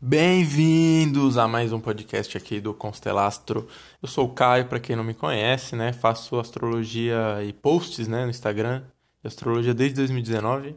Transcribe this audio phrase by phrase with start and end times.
[0.00, 3.68] Bem-vindos a mais um podcast aqui do Constelastro.
[4.00, 5.92] Eu sou o Caio, para quem não me conhece, né?
[5.92, 8.82] Faço astrologia e posts, né, no Instagram
[9.20, 10.74] de astrologia desde 2019.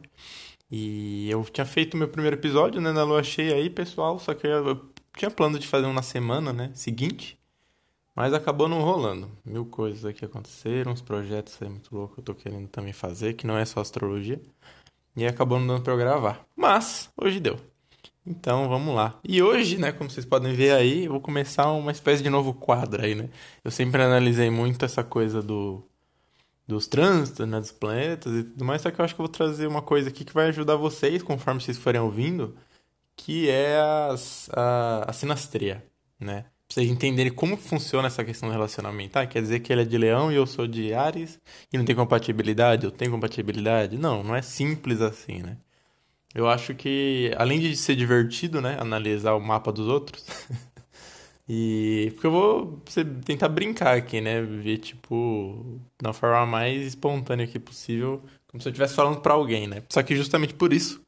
[0.70, 4.46] E eu tinha feito meu primeiro episódio, né, na lua cheia aí, pessoal, só que
[4.46, 7.39] eu, tinha plano de fazer um na semana, né, seguinte,
[8.14, 9.30] mas acabou não rolando.
[9.44, 13.34] Mil coisas aqui aconteceram, uns projetos aí muito loucos que eu tô querendo também fazer,
[13.34, 14.40] que não é só astrologia.
[15.16, 16.46] E acabou não dando pra eu gravar.
[16.56, 17.58] Mas, hoje deu.
[18.24, 19.18] Então vamos lá.
[19.24, 22.54] E hoje, né, como vocês podem ver aí, eu vou começar uma espécie de novo
[22.54, 23.28] quadro aí, né?
[23.64, 25.82] Eu sempre analisei muito essa coisa do
[26.70, 29.32] dos trânsitos, né, dos planetas e tudo mais, só que eu acho que eu vou
[29.32, 32.56] trazer uma coisa aqui que vai ajudar vocês, conforme vocês forem ouvindo,
[33.16, 33.78] que é
[34.10, 35.84] as, a, a sinastria,
[36.18, 36.46] né?
[36.72, 39.18] Vocês entenderem como funciona essa questão do relacionamento.
[39.18, 41.40] Ah, quer dizer que ele é de leão e eu sou de Ares
[41.72, 42.84] e não tem compatibilidade?
[42.84, 43.98] Eu tenho compatibilidade?
[43.98, 45.56] Não, não é simples assim, né?
[46.34, 50.24] Eu acho que, além de ser divertido, né, analisar o mapa dos outros,
[51.48, 52.82] e porque eu vou
[53.24, 58.70] tentar brincar aqui, né, ver tipo da forma mais espontânea que possível, como se eu
[58.70, 59.82] estivesse falando para alguém, né?
[59.88, 61.02] Só que justamente por isso,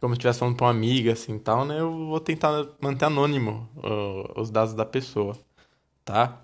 [0.00, 3.68] como eu estivesse falando para uma amiga assim, tal, né, eu vou tentar manter anônimo
[3.76, 5.36] uh, os dados da pessoa,
[6.04, 6.42] tá?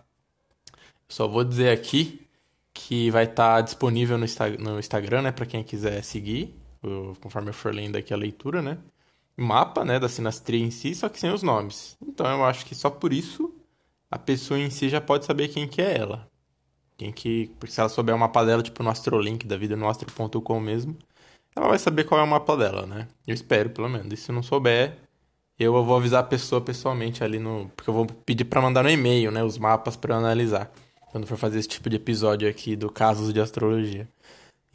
[1.09, 2.27] só vou dizer aqui
[2.73, 6.63] que vai estar tá disponível no, Insta no Instagram, né, para quem quiser seguir
[7.21, 8.79] conforme eu for lendo aqui a leitura, né?
[9.37, 11.97] Mapa, né, da sinastria em si, só que sem os nomes.
[12.03, 13.55] Então eu acho que só por isso
[14.11, 16.29] a pessoa em si já pode saber quem que é ela.
[16.97, 19.89] Quem que, porque se ela souber o mapa dela, tipo no Astrolink da vida no
[19.89, 20.97] astro.com mesmo,
[21.55, 23.09] ela vai saber qual é o mapa dela, né?
[23.27, 24.13] Eu espero, pelo menos.
[24.13, 24.97] E se não souber,
[25.59, 28.91] eu vou avisar a pessoa pessoalmente ali no, porque eu vou pedir para mandar no
[28.91, 30.73] e-mail, né, os mapas para analisar.
[31.11, 34.09] Quando for fazer esse tipo de episódio aqui do casos de astrologia.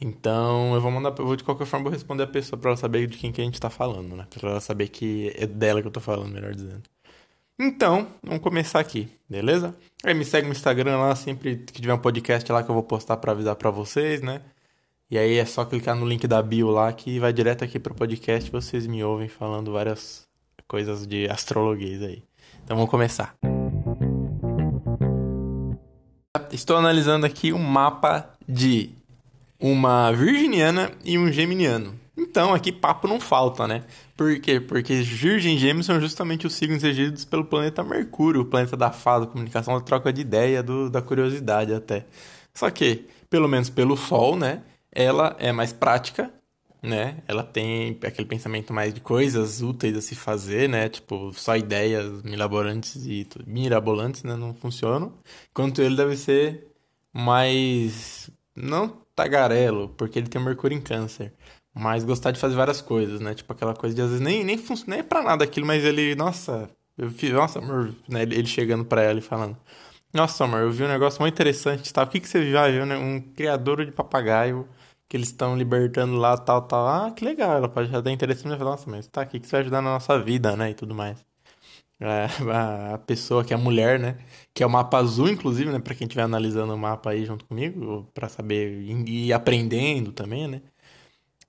[0.00, 2.76] Então, eu vou mandar, eu vou de qualquer forma vou responder a pessoa para ela
[2.76, 4.26] saber de quem que a gente tá falando, né?
[4.30, 6.82] Pra ela saber que é dela que eu tô falando, melhor dizendo.
[7.58, 9.74] Então, vamos começar aqui, beleza?
[10.04, 12.84] Aí me segue no Instagram lá, sempre que tiver um podcast lá que eu vou
[12.84, 14.40] postar para avisar para vocês, né?
[15.10, 17.94] E aí é só clicar no link da bio lá que vai direto aqui pro
[17.94, 20.28] podcast, vocês me ouvem falando várias
[20.66, 22.22] coisas de astrologia aí.
[22.62, 23.34] Então vamos começar.
[26.52, 28.90] Estou analisando aqui um mapa de
[29.58, 31.98] uma virginiana e um geminiano.
[32.14, 33.84] Então, aqui papo não falta, né?
[34.14, 34.60] Por quê?
[34.60, 38.90] Porque Virgem e Gêmeos são justamente os signos regidos pelo planeta Mercúrio, o planeta da
[38.90, 42.04] fala, da comunicação, da troca de ideia, do, da curiosidade até.
[42.52, 44.62] Só que, pelo menos pelo Sol, né?
[45.00, 46.28] Ela é mais prática,
[46.82, 47.22] né?
[47.28, 50.88] Ela tem aquele pensamento mais de coisas úteis a se fazer, né?
[50.88, 54.34] Tipo, só ideias mirabolantes e mirabolantes, né?
[54.34, 55.14] Não funcionam.
[55.52, 56.66] Enquanto ele deve ser
[57.12, 61.32] mais não tagarelo, porque ele tem Mercúrio em câncer.
[61.72, 63.34] Mas gostar de fazer várias coisas, né?
[63.36, 65.84] Tipo aquela coisa de às vezes nem, nem funciona, nem é pra nada aquilo, mas
[65.84, 68.22] ele, nossa, eu fiz, nossa, amor, né?
[68.22, 69.56] Ele chegando pra ela e falando:
[70.12, 72.04] Nossa, amor, eu vi um negócio muito interessante, tal.
[72.04, 72.96] O que, que você viu, né?
[72.98, 74.68] Um criador de papagaio
[75.08, 76.86] que eles estão libertando lá, tal, tal.
[76.86, 79.52] Ah, que legal, ela pode já dar interesse em nossa, mas tá aqui que você
[79.52, 80.70] vai ajudar na nossa vida, né?
[80.70, 81.24] E tudo mais.
[82.00, 82.26] É,
[82.94, 84.18] a pessoa que é a mulher, né?
[84.54, 85.78] Que é o mapa azul, inclusive, né?
[85.80, 90.62] Pra quem estiver analisando o mapa aí junto comigo, para saber e aprendendo também, né?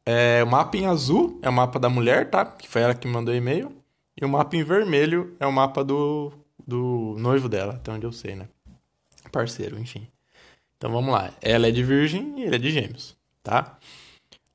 [0.06, 2.46] É, o mapa em azul é o mapa da mulher, tá?
[2.46, 3.72] Que foi ela que mandou o e-mail.
[4.19, 6.34] E o mapa em vermelho é o mapa do,
[6.68, 8.50] do noivo dela, até onde eu sei, né?
[9.31, 10.08] Parceiro, enfim.
[10.78, 11.31] Então vamos lá.
[11.42, 13.18] Ela é de virgem e ele é de gêmeos,
[13.50, 13.80] tá?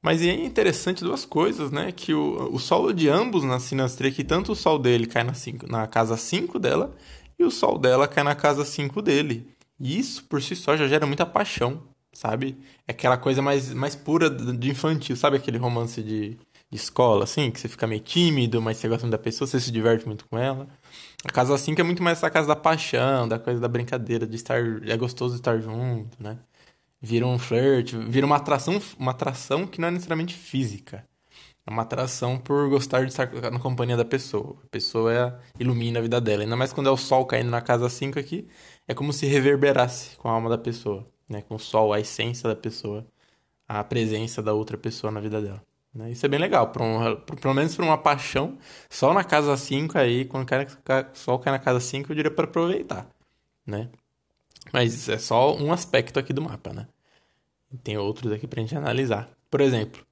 [0.01, 1.91] Mas é interessante duas coisas, né?
[1.91, 5.35] Que o, o solo de ambos na sinastria, que tanto o sol dele cai na,
[5.35, 6.95] cinco, na casa 5 dela
[7.39, 9.49] e o sol dela cai na casa 5 dele.
[9.81, 11.83] E isso por si só já gera muita paixão,
[12.13, 12.57] sabe?
[12.87, 16.37] É aquela coisa mais, mais pura de infantil, sabe aquele romance de,
[16.71, 19.59] de escola, assim, que você fica meio tímido, mas você gosta muito da pessoa, você
[19.59, 20.69] se diverte muito com ela.
[21.25, 24.37] A casa 5 é muito mais essa casa da paixão, da coisa da brincadeira, de
[24.37, 24.61] estar.
[24.87, 26.39] É gostoso estar junto, né?
[27.05, 31.07] Vira um flirt, vira uma atração, uma atração que não é necessariamente física.
[31.67, 34.57] É uma atração por gostar de estar na companhia da pessoa.
[34.65, 36.43] A pessoa é, ilumina a vida dela.
[36.43, 38.49] Ainda mais quando é o sol caindo na casa 5 aqui,
[38.89, 41.05] é como se reverberasse com a alma da pessoa.
[41.29, 41.43] Né?
[41.43, 43.07] Com o sol, a essência da pessoa,
[43.69, 45.63] a presença da outra pessoa na vida dela.
[45.95, 46.11] Né?
[46.11, 46.69] Isso é bem legal.
[46.69, 48.59] Por um, por, pelo menos por uma paixão,
[48.91, 52.45] sol na casa 5 aí, quando o sol cai na casa 5, eu diria para
[52.45, 53.07] aproveitar.
[53.67, 53.89] Né?
[54.73, 56.87] Mas é só um aspecto aqui do mapa, né?
[57.83, 59.29] Tem outros aqui pra gente analisar.
[59.51, 60.05] Por exemplo,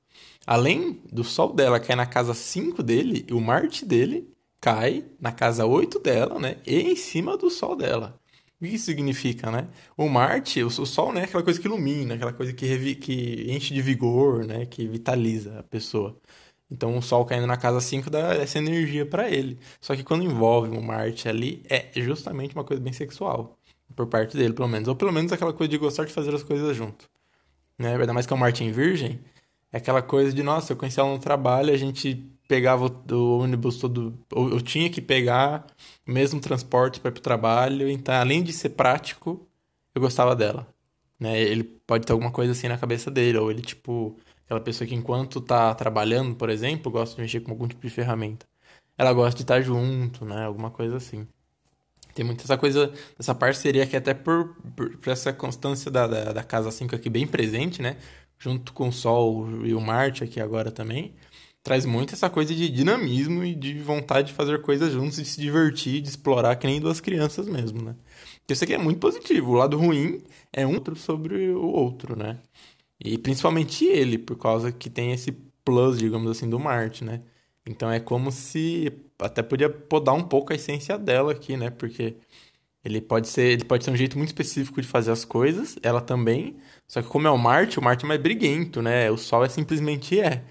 [0.47, 4.29] além do Sol dela cair na casa 5 dele, o Marte dele
[4.61, 6.56] cai na casa 8 dela, né?
[6.67, 8.19] E em cima do Sol dela.
[8.61, 9.67] O que isso significa, né?
[9.97, 13.47] O Marte, o, o Sol, né, é aquela coisa que ilumina, aquela coisa que, que
[13.53, 16.17] enche de vigor, né, que vitaliza a pessoa.
[16.70, 19.59] Então o Sol caindo na casa 5 dá essa energia para ele.
[19.81, 23.59] Só que quando envolve um Marte ali, é justamente uma coisa bem sexual.
[23.94, 24.88] Por parte dele, pelo menos.
[24.88, 27.11] Ou pelo menos aquela coisa de gostar de fazer as coisas junto.
[27.78, 27.96] Né?
[27.96, 29.20] Ainda mais que é Marte em Virgem.
[29.72, 33.78] É aquela coisa de, nossa, eu conheci ela no trabalho, a gente pegava o, ônibus
[33.78, 34.19] todo.
[34.30, 35.66] Eu tinha que pegar
[36.06, 37.88] o mesmo transporte para ir pro trabalho.
[37.88, 39.46] Então, além de ser prático,
[39.94, 40.66] eu gostava dela.
[41.19, 41.40] Né?
[41.40, 43.38] Ele pode ter alguma coisa assim na cabeça dele.
[43.38, 47.52] Ou ele, tipo, aquela pessoa que enquanto tá trabalhando, por exemplo, gosta de mexer com
[47.52, 48.46] algum tipo de ferramenta.
[48.98, 50.44] Ela gosta de estar junto, né?
[50.44, 51.26] Alguma coisa assim.
[52.14, 56.32] Tem muita essa coisa, essa parceria que até por, por, por essa constância da, da,
[56.32, 57.97] da Casa 5 aqui bem presente, né?
[58.38, 61.14] Junto com o Sol e o Marte aqui agora também
[61.62, 65.41] traz muito essa coisa de dinamismo e de vontade de fazer coisas juntos, de se
[65.41, 67.94] divertir, de explorar que nem duas crianças mesmo, né?
[68.49, 69.53] Isso aqui é muito positivo.
[69.53, 70.20] O lado ruim
[70.53, 72.38] é um sobre o outro, né?
[73.00, 75.32] E principalmente ele, por causa que tem esse
[75.64, 77.23] plus, digamos assim, do Marte, né?
[77.67, 81.70] Então é como se até podia podar um pouco a essência dela aqui, né?
[81.70, 82.16] Porque
[82.84, 86.00] ele pode ser, ele pode ser um jeito muito específico de fazer as coisas, ela
[86.00, 86.56] também.
[86.88, 89.10] Só que como é o Marte, o Marte é mais briguento, né?
[89.10, 90.44] O Sol é simplesmente é.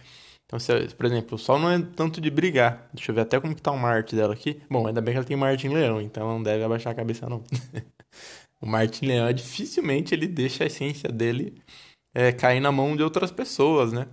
[0.46, 2.90] Então, se, por exemplo, o Sol não é tanto de brigar.
[2.94, 4.62] Deixa eu ver até como que tá o Marte dela aqui.
[4.70, 6.96] Bom, ainda bem que ela tem Marte em Leão, então ela não deve abaixar a
[6.96, 7.44] cabeça, não.
[8.62, 11.56] o Marte em Leão, é dificilmente ele deixa a essência dele
[12.14, 14.08] é, cair na mão de outras pessoas, né?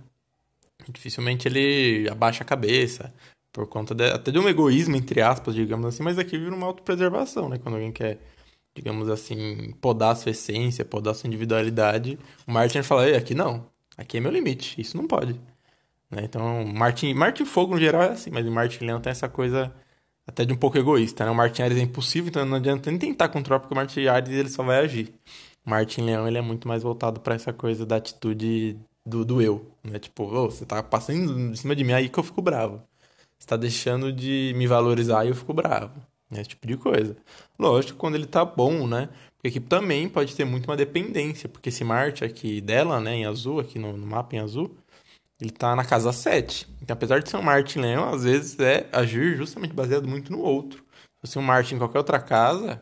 [0.89, 3.13] Dificilmente ele abaixa a cabeça,
[3.51, 6.67] por conta de, até de um egoísmo, entre aspas, digamos assim, mas aqui vira uma
[6.67, 7.57] autopreservação, né?
[7.57, 8.19] Quando alguém quer,
[8.75, 13.65] digamos assim, podar a sua essência, podar a sua individualidade, o Martin fala, aqui não,
[13.97, 15.33] aqui é meu limite, isso não pode.
[16.09, 16.23] Né?
[16.23, 19.73] Então, Martin, Martin Fogo no geral é assim, mas o Martin Leão tem essa coisa
[20.27, 21.31] até de um pouco egoísta, né?
[21.31, 24.29] O Martin Ares é impossível, então não adianta nem tentar controlar, porque o Martin Ares
[24.29, 25.13] ele só vai agir.
[25.65, 29.41] O Martin Leão ele é muito mais voltado para essa coisa da atitude do, do
[29.41, 29.99] eu, né?
[29.99, 32.81] Tipo, oh, você tá passando em cima de mim aí que eu fico bravo.
[33.39, 35.99] Você tá deixando de me valorizar e eu fico bravo.
[36.29, 36.41] Né?
[36.41, 37.15] Esse tipo de coisa.
[37.57, 39.09] Lógico, quando ele tá bom, né?
[39.35, 43.25] Porque aqui também pode ter muito uma dependência, porque esse Marte aqui dela, né, em
[43.25, 44.75] azul, aqui no, no mapa em azul,
[45.39, 46.67] ele tá na casa 7.
[46.81, 50.39] Então, apesar de ser um Marte Leão, às vezes é agir justamente baseado muito no
[50.39, 50.79] outro.
[50.79, 52.81] Se fosse um Marte em qualquer outra casa,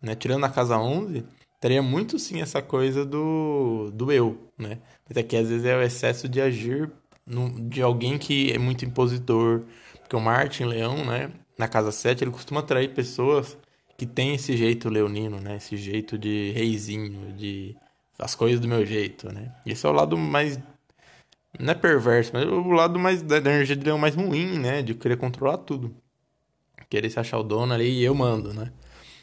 [0.00, 1.24] né, tirando a casa 11,
[1.60, 4.78] teria muito sim essa coisa do, do eu, né?
[5.08, 6.90] Mas aqui às vezes é o excesso de agir
[7.26, 9.64] no, de alguém que é muito impositor.
[10.06, 13.58] Porque o Marte em Leão, né, na casa 7, ele costuma atrair pessoas
[13.98, 15.56] que têm esse jeito leonino, né?
[15.56, 17.74] Esse jeito de reizinho, de
[18.16, 19.52] as coisas do meu jeito, né?
[19.66, 20.60] Esse é o lado mais
[21.58, 24.80] não é perverso, mas o lado mais da energia dele é o mais ruim, né?
[24.82, 25.92] De querer controlar tudo.
[26.88, 28.72] Querer se achar o dono ali e eu mando, né?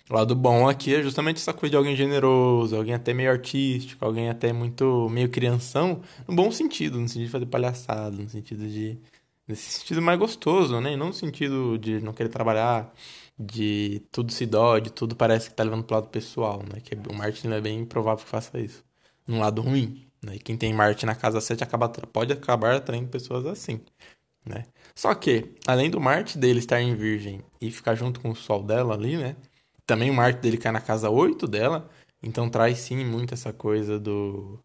[0.09, 4.03] O lado bom aqui é justamente essa coisa de alguém generoso, alguém até meio artístico,
[4.03, 8.67] alguém até muito meio crianção, no bom sentido, no sentido de fazer palhaçada, no sentido
[8.67, 8.99] de
[9.47, 10.93] nesse sentido mais gostoso, né?
[10.93, 12.93] E não no sentido de não querer trabalhar,
[13.37, 16.79] de tudo se dó, de tudo parece que tá levando pro lado pessoal, né?
[16.81, 18.83] Que o Martin é bem improvável que faça isso.
[19.27, 20.05] Num lado ruim.
[20.21, 20.35] Né?
[20.35, 23.81] E quem tem Marte na casa 7 acaba, pode acabar atraindo pessoas assim.
[24.45, 24.65] Né?
[24.95, 28.63] Só que, além do Marte dele estar em Virgem e ficar junto com o Sol
[28.63, 29.35] dela ali, né?
[29.85, 31.89] Também o Marte dele cai na casa 8 dela.
[32.21, 34.59] Então traz sim muito essa coisa do.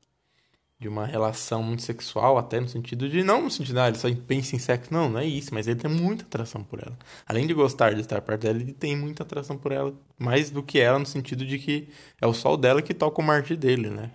[0.80, 3.24] De uma relação muito sexual, até no sentido de.
[3.24, 4.92] Não no sentido ah, ele só pensa em sexo.
[4.94, 5.52] Não, não é isso.
[5.52, 6.96] Mas ele tem muita atração por ela.
[7.26, 9.92] Além de gostar de estar perto dela, ele tem muita atração por ela.
[10.18, 11.88] Mais do que ela, no sentido de que
[12.20, 14.12] é o Sol dela que toca o Marte dele, né?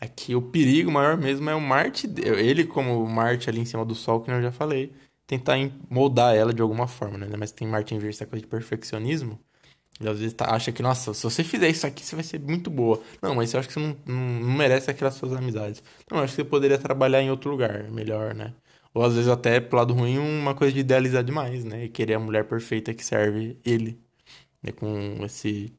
[0.00, 3.94] Aqui o perigo maior mesmo é o Marte, ele como Marte ali em cima do
[3.94, 4.92] Sol, que eu já falei,
[5.26, 5.56] tentar
[5.90, 7.28] moldar ela de alguma forma, né?
[7.36, 9.38] Mas tem Marte em essa coisa de perfeccionismo.
[10.00, 12.70] Às vezes tá, acha que, nossa, se você fizer isso aqui, você vai ser muito
[12.70, 13.02] boa.
[13.20, 15.82] Não, mas eu acho que você não, não, não merece aquelas suas amizades.
[16.10, 18.54] Não, eu acho que você poderia trabalhar em outro lugar, melhor, né?
[18.94, 21.84] Ou às vezes até, pro lado ruim, uma coisa de idealizar demais, né?
[21.84, 24.00] E querer a mulher perfeita que serve ele.
[24.62, 24.72] Né?
[24.72, 25.72] Com esse,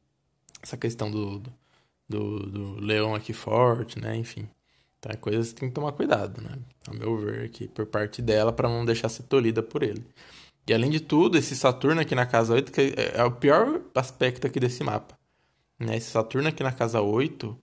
[0.62, 1.54] essa questão do, do
[2.10, 4.16] do, do leão aqui forte, né?
[4.18, 4.50] Enfim.
[4.98, 6.58] Então é coisas que tem que tomar cuidado, né?
[6.88, 10.04] Ao meu ver, aqui, por parte dela, para não deixar ser tolhida por ele.
[10.70, 13.82] E além de tudo, esse Saturno aqui na casa 8, que é, é o pior
[13.96, 15.18] aspecto aqui desse mapa.
[15.80, 15.98] Né?
[15.98, 17.58] Esse Saturno aqui na casa 8,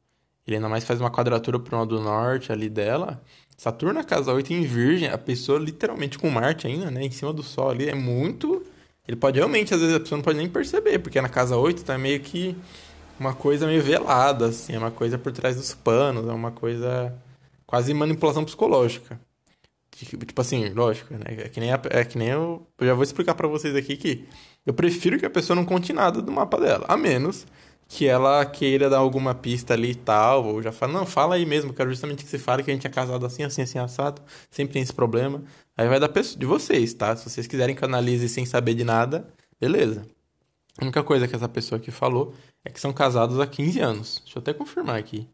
[0.44, 3.22] ele ainda mais faz uma quadratura pro lado do norte ali dela.
[3.56, 7.04] Saturno na casa 8 em Virgem, a pessoa literalmente com Marte ainda, né?
[7.04, 8.66] Em cima do Sol ali, é muito.
[9.06, 11.84] Ele pode realmente, às vezes a pessoa não pode nem perceber, porque na casa 8
[11.84, 12.56] tá meio que
[13.20, 17.14] uma coisa meio velada, assim, é uma coisa por trás dos panos, é uma coisa
[17.64, 19.20] quase manipulação psicológica.
[20.04, 21.24] Tipo assim, lógico, né?
[21.28, 23.96] É que nem, a, é que nem eu, eu já vou explicar para vocês aqui
[23.96, 24.24] que
[24.66, 27.46] eu prefiro que a pessoa não conte nada do mapa dela, a menos
[27.88, 31.46] que ela queira dar alguma pista ali e tal, ou já fala, não, fala aí
[31.46, 34.20] mesmo, quero justamente que você fale que a gente é casado assim, assim, assim, assado,
[34.50, 35.42] sempre tem esse problema.
[35.76, 37.14] Aí vai da pessoa, de vocês, tá?
[37.16, 39.28] Se vocês quiserem que eu analise sem saber de nada,
[39.60, 40.04] beleza.
[40.78, 42.34] A única coisa que essa pessoa aqui falou
[42.64, 44.20] é que são casados há 15 anos.
[44.24, 45.28] Deixa eu até confirmar aqui.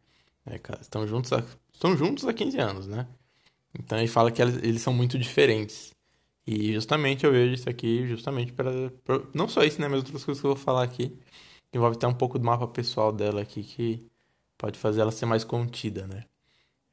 [0.46, 1.42] É, estão, juntos há,
[1.72, 3.06] estão juntos há 15 anos, né?
[3.78, 5.92] Então ele fala que eles são muito diferentes.
[6.46, 8.70] E justamente eu vejo isso aqui justamente para.
[9.34, 9.88] Não só isso, né?
[9.88, 11.16] Mas outras coisas que eu vou falar aqui
[11.72, 14.06] envolve até um pouco do mapa pessoal dela aqui que
[14.58, 16.24] pode fazer ela ser mais contida, né?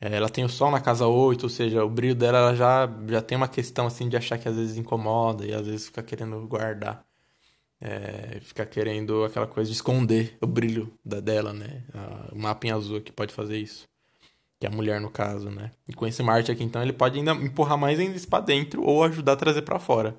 [0.01, 2.89] É, ela tem o sol na casa 8, ou seja, o brilho dela ela já,
[3.07, 6.03] já tem uma questão assim de achar que às vezes incomoda e às vezes fica
[6.03, 7.05] querendo guardar.
[7.81, 11.85] É, fica querendo aquela coisa de esconder o brilho da dela, né?
[12.31, 13.87] o mapa em azul que pode fazer isso.
[14.59, 15.71] Que é a mulher, no caso, né?
[15.87, 18.83] E com esse Marte aqui, então, ele pode ainda empurrar mais ainda isso pra dentro
[18.83, 20.17] ou ajudar a trazer para fora.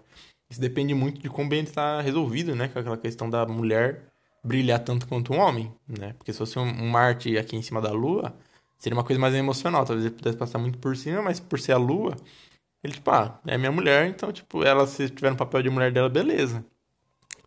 [0.49, 2.69] Isso depende muito de como bem está resolvido, né?
[2.69, 4.11] Com aquela questão da mulher
[4.43, 6.15] brilhar tanto quanto um homem, né?
[6.15, 8.35] Porque se fosse um, um Marte aqui em cima da Lua,
[8.79, 9.85] seria uma coisa mais emocional.
[9.85, 12.17] Talvez ele pudesse passar muito por cima, mas por ser a Lua,
[12.83, 15.93] ele, tipo, ah, é minha mulher, então, tipo, ela, se tiver no papel de mulher
[15.93, 16.65] dela, beleza.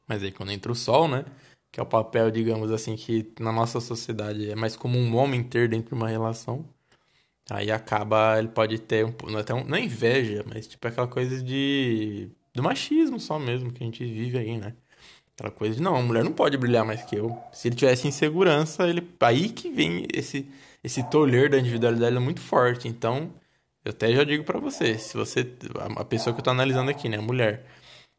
[0.07, 1.25] Mas aí quando entra o Sol, né?
[1.71, 5.43] Que é o papel, digamos assim, que na nossa sociedade é mais comum um homem
[5.43, 6.65] ter dentro de uma relação.
[7.49, 11.07] Aí acaba, ele pode ter um, não é, tão, não é inveja, mas tipo aquela
[11.07, 14.75] coisa de do machismo só mesmo que a gente vive aí, né?
[15.35, 17.37] Aquela coisa de, não, a mulher não pode brilhar mais que eu.
[17.51, 20.47] Se ele tivesse insegurança, ele aí que vem esse
[20.83, 22.87] esse toler da individualidade é muito forte.
[22.87, 23.33] Então,
[23.85, 25.47] eu até já digo para você, se você
[25.97, 27.65] a pessoa que eu tô analisando aqui, né, mulher,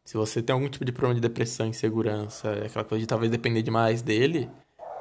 [0.03, 3.61] se você tem algum tipo de problema de depressão, insegurança, aquela coisa de talvez depender
[3.63, 4.49] demais dele,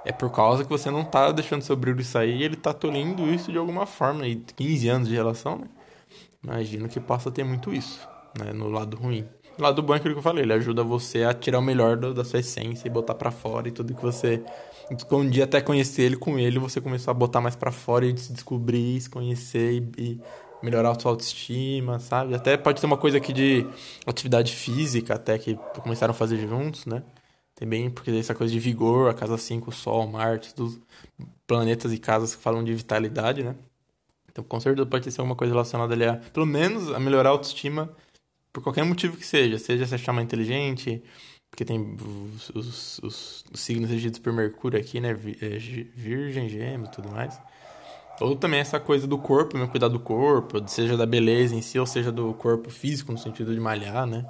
[0.05, 3.27] é por causa que você não tá deixando seu brilho sair e ele tá tolindo
[3.33, 4.27] isso de alguma forma.
[4.27, 5.67] E 15 anos de relação, né?
[6.43, 8.07] Imagino que possa ter muito isso,
[8.39, 8.53] né?
[8.53, 9.27] No lado ruim.
[9.59, 11.97] O lado bom é aquilo que eu falei, ele ajuda você a tirar o melhor
[11.97, 14.43] do, da sua essência e botar para fora e tudo que você
[15.11, 18.17] um dia até conhecer ele com ele, você começou a botar mais para fora e
[18.19, 20.21] se descobrir, se conhecer e, e,
[20.63, 22.35] melhorar a sua autoestima, sabe?
[22.35, 23.67] Até pode ter uma coisa aqui de
[24.07, 27.03] atividade física, até que começaram a fazer juntos, né?
[27.55, 30.79] Também porque essa coisa de vigor, a casa 5, o Sol, Marte, dos
[31.47, 33.55] planetas e casas que falam de vitalidade, né?
[34.31, 37.33] Então, com certeza pode ter alguma coisa relacionada ali a, pelo menos, a melhorar a
[37.33, 37.95] autoestima
[38.53, 39.59] por qualquer motivo que seja.
[39.59, 41.03] Seja se achar mais inteligente,
[41.49, 41.97] porque tem
[42.35, 45.11] os, os, os, os signos regidos por Mercúrio aqui, né?
[45.11, 45.59] É,
[45.95, 47.39] virgem, gêmeo e tudo mais.
[48.21, 49.67] Ou também essa coisa do corpo, né?
[49.67, 53.55] cuidar do corpo, seja da beleza em si, ou seja do corpo físico, no sentido
[53.55, 54.25] de malhar, né?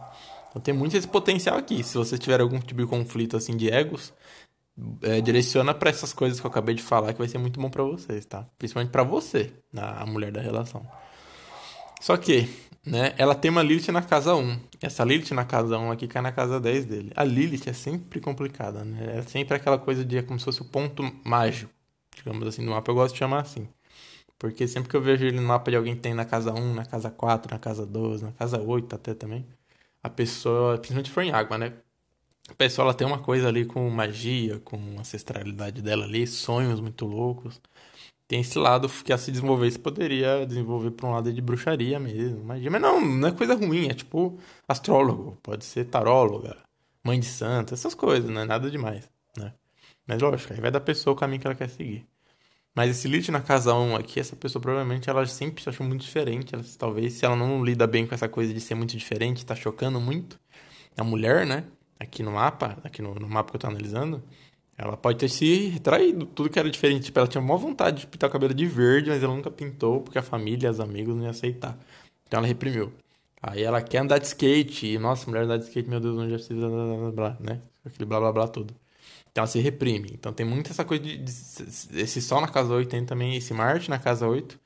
[0.55, 1.83] Então tem muito esse potencial aqui.
[1.83, 4.13] Se você tiver algum tipo de conflito assim de egos,
[5.03, 7.69] é, direciona para essas coisas que eu acabei de falar que vai ser muito bom
[7.69, 8.47] para vocês, tá?
[8.57, 10.87] Principalmente para você, a mulher da relação.
[12.01, 12.49] Só que
[12.87, 13.15] né?
[13.17, 14.61] Ela tem uma Lilith na casa 1.
[14.81, 17.13] Essa Lilith na casa 1 aqui cai na casa 10 dele.
[17.17, 19.19] A Lilith é sempre complicada, né?
[19.19, 21.73] É sempre aquela coisa de é como se fosse o ponto mágico,
[22.15, 22.91] digamos assim, no mapa.
[22.91, 23.67] Eu gosto de chamar assim.
[24.39, 26.75] Porque sempre que eu vejo ele no mapa de alguém que tem na casa 1,
[26.75, 29.47] na casa 4, na casa 12, na casa 8 até também,
[30.05, 31.75] a pessoa, principalmente for em água, né?
[32.49, 37.07] A pessoa ela tem uma coisa ali com magia, com ancestralidade dela ali, sonhos muito
[37.07, 37.61] loucos
[38.27, 41.99] tem esse lado que a se desenvolver, você poderia desenvolver para um lado de bruxaria
[42.01, 42.71] mesmo, magia.
[42.71, 46.57] Mas não, não é coisa ruim, é tipo astrólogo, pode ser taróloga,
[47.03, 49.53] mãe de santo, essas coisas, não é nada demais, né?
[50.07, 52.07] Mas lógico, aí vai da pessoa o caminho que ela quer seguir.
[52.75, 56.03] Mas esse Lilith na casa 1 aqui, essa pessoa provavelmente ela sempre se acha muito
[56.03, 56.55] diferente.
[56.55, 59.55] Ela, talvez se ela não lida bem com essa coisa de ser muito diferente, tá
[59.55, 60.39] chocando muito
[60.97, 61.65] a mulher, né?
[61.99, 64.23] Aqui no mapa, aqui no, no mapa que eu tô analisando,
[64.77, 67.05] ela pode ter se retraído, tudo que era diferente.
[67.07, 70.01] Tipo, ela tinha maior vontade de pintar o cabelo de verde, mas ela nunca pintou
[70.03, 71.79] porque a família, os amigos não iam aceitar.
[72.27, 72.93] Então ela reprimiu.
[73.43, 76.31] Aí ela quer andar de skate, e nossa, mulher andar de skate, meu Deus, onde
[76.33, 77.61] já se blá, blá, blá, né?
[77.85, 78.75] Aquele blá blá blá tudo.
[79.35, 80.11] Então ela se reprime.
[80.13, 81.33] Então tem muito essa coisa de, de
[82.01, 84.61] esse Sol na casa 8 tem também esse Marte na casa 8.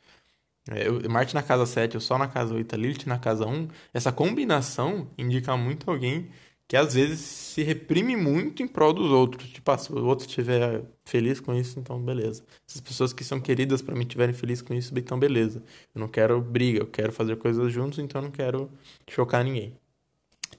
[0.70, 3.66] É, Marte na casa 7, o Sol na casa 8, a Lilith na casa 1.
[3.94, 6.28] Essa combinação indica muito alguém
[6.68, 9.48] que às vezes se reprime muito em prol dos outros.
[9.50, 12.44] Tipo, ah, se o outro estiver feliz com isso, então beleza.
[12.66, 15.62] Se as pessoas que são queridas para mim estiverem felizes com isso, então beleza.
[15.94, 18.70] Eu não quero briga, eu quero fazer coisas juntos, então eu não quero
[19.08, 19.74] chocar ninguém.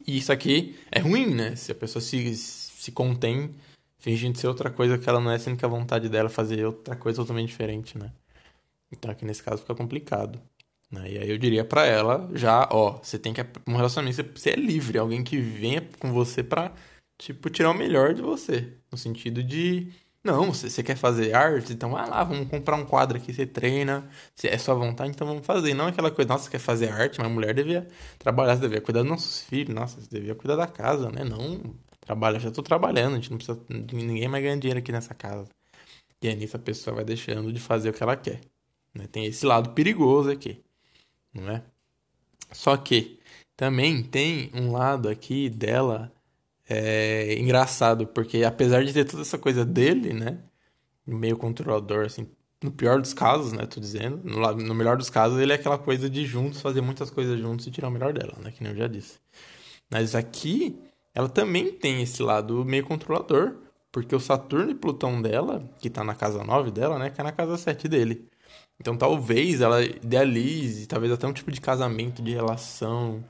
[0.08, 1.56] E isso aqui é ruim, né?
[1.56, 3.52] Se a pessoa se, se contém
[4.00, 6.66] fingindo ser outra coisa que ela não é, sendo que a vontade dela é fazer
[6.66, 8.12] outra coisa totalmente diferente, né?
[8.92, 10.42] Então aqui nesse caso fica complicado.
[10.92, 11.12] Né?
[11.12, 14.56] E aí eu diria para ela já, ó, você tem que um relacionamento, você é
[14.56, 16.74] livre, alguém que venha com você pra,
[17.18, 19.92] tipo, tirar o melhor de você, no sentido de
[20.24, 23.46] não, você, você quer fazer arte, então vai lá, vamos comprar um quadro aqui, você
[23.46, 25.74] treina, se é sua vontade, então vamos fazer.
[25.74, 27.88] Não aquela coisa, nossa, você quer fazer arte, mas a mulher devia
[28.18, 31.24] trabalhar, você devia cuidar dos nossos filhos, nossa, você devia cuidar da casa, né?
[31.24, 31.62] Não
[32.10, 33.60] trabalha, já tô trabalhando, a gente não precisa.
[33.70, 35.48] Ninguém mais ganha dinheiro aqui nessa casa.
[36.22, 38.42] E aí nisso a pessoa vai deixando de fazer o que ela quer.
[38.94, 39.08] Né?
[39.08, 40.60] Tem esse lado perigoso aqui,
[41.32, 41.64] não é?
[42.52, 43.20] Só que
[43.56, 46.12] também tem um lado aqui dela
[46.68, 50.40] é, engraçado, porque apesar de ter toda essa coisa dele, né?
[51.06, 52.28] Meio controlador, assim,
[52.64, 53.66] no pior dos casos, né?
[53.68, 54.22] Tô dizendo.
[54.24, 57.68] No, no melhor dos casos, ele é aquela coisa de juntos, fazer muitas coisas juntos
[57.68, 58.52] e tirar o melhor dela, né?
[58.52, 59.20] Que nem eu já disse.
[59.92, 60.80] Mas aqui,
[61.20, 63.58] ela também tem esse lado meio controlador.
[63.92, 67.10] Porque o Saturno e Plutão dela, que tá na casa 9 dela, né?
[67.10, 68.26] Que é na casa 7 dele.
[68.80, 73.22] Então talvez ela idealize, talvez até um tipo de casamento, de relação,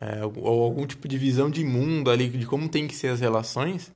[0.00, 3.20] é, ou algum tipo de visão de mundo ali, de como tem que ser as
[3.20, 3.92] relações.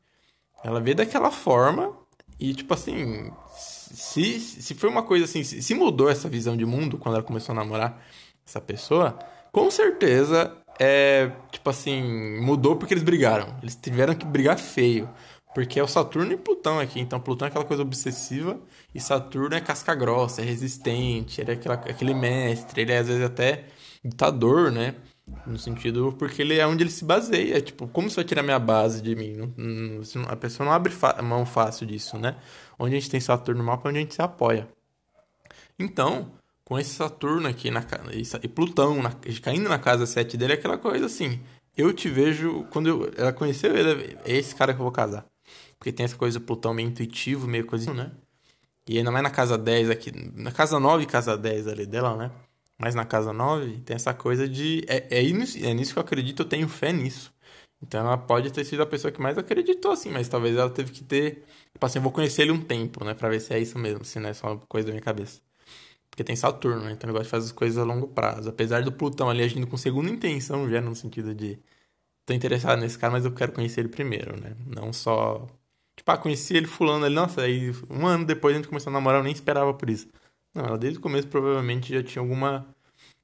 [0.62, 1.96] Ela vê daquela forma
[2.38, 6.96] e, tipo assim, se, se foi uma coisa assim, se mudou essa visão de mundo
[6.96, 8.00] quando ela começou a namorar
[8.46, 9.18] essa pessoa,
[9.50, 12.02] com certeza é, tipo assim,
[12.40, 13.56] mudou porque eles brigaram.
[13.62, 15.08] Eles tiveram que brigar feio.
[15.54, 16.98] Porque é o Saturno e Plutão aqui.
[16.98, 18.58] Então, Plutão é aquela coisa obsessiva
[18.92, 23.06] e Saturno é casca grossa, é resistente, ele é aquela, aquele mestre, ele é às
[23.06, 23.66] vezes até
[24.04, 24.96] ditador, né?
[25.46, 27.60] No sentido, porque ele é onde ele se baseia.
[27.60, 29.36] Tipo, como você vai tirar minha base de mim?
[29.36, 32.36] Não, não, a pessoa não abre mão fácil disso, né?
[32.76, 34.66] Onde a gente tem Saturno no mapa, é onde a gente se apoia.
[35.78, 36.32] Então,
[36.64, 37.84] com esse Saturno aqui na,
[38.42, 41.40] e Plutão na, caindo na casa 7 dele, é aquela coisa assim.
[41.76, 42.64] Eu te vejo.
[42.70, 45.26] Quando eu, ela conheceu ele, é esse cara que eu vou casar.
[45.78, 48.12] Porque tem essa coisa do Plutão meio intuitivo, meio coisa, né?
[48.86, 50.12] E ainda mais na casa 10 aqui.
[50.34, 52.30] Na casa 9 e casa 10 ali dela, né?
[52.78, 54.84] Mas na casa 9 tem essa coisa de.
[54.88, 57.32] É, é, nisso, é nisso que eu acredito, eu tenho fé nisso.
[57.82, 60.92] Então ela pode ter sido a pessoa que mais acreditou, assim, mas talvez ela teve
[60.92, 61.44] que ter.
[61.72, 63.14] Tipo assim, eu vou conhecer ele um tempo, né?
[63.14, 65.40] Pra ver se é isso mesmo, se não é só uma coisa da minha cabeça.
[66.12, 66.92] Porque tem Saturno, né?
[66.92, 68.50] Então gosta de fazer as coisas a longo prazo.
[68.50, 71.58] Apesar do Plutão ali agindo com segunda intenção, já no sentido de.
[72.26, 74.54] Tô interessado nesse cara, mas eu quero conhecer ele primeiro, né?
[74.66, 75.46] Não só.
[75.96, 78.94] Tipo, ah, conheci ele fulano ali, nossa, aí um ano depois a gente começou a
[78.94, 80.08] namorar, eu nem esperava por isso.
[80.54, 82.66] Não, ela desde o começo provavelmente já tinha alguma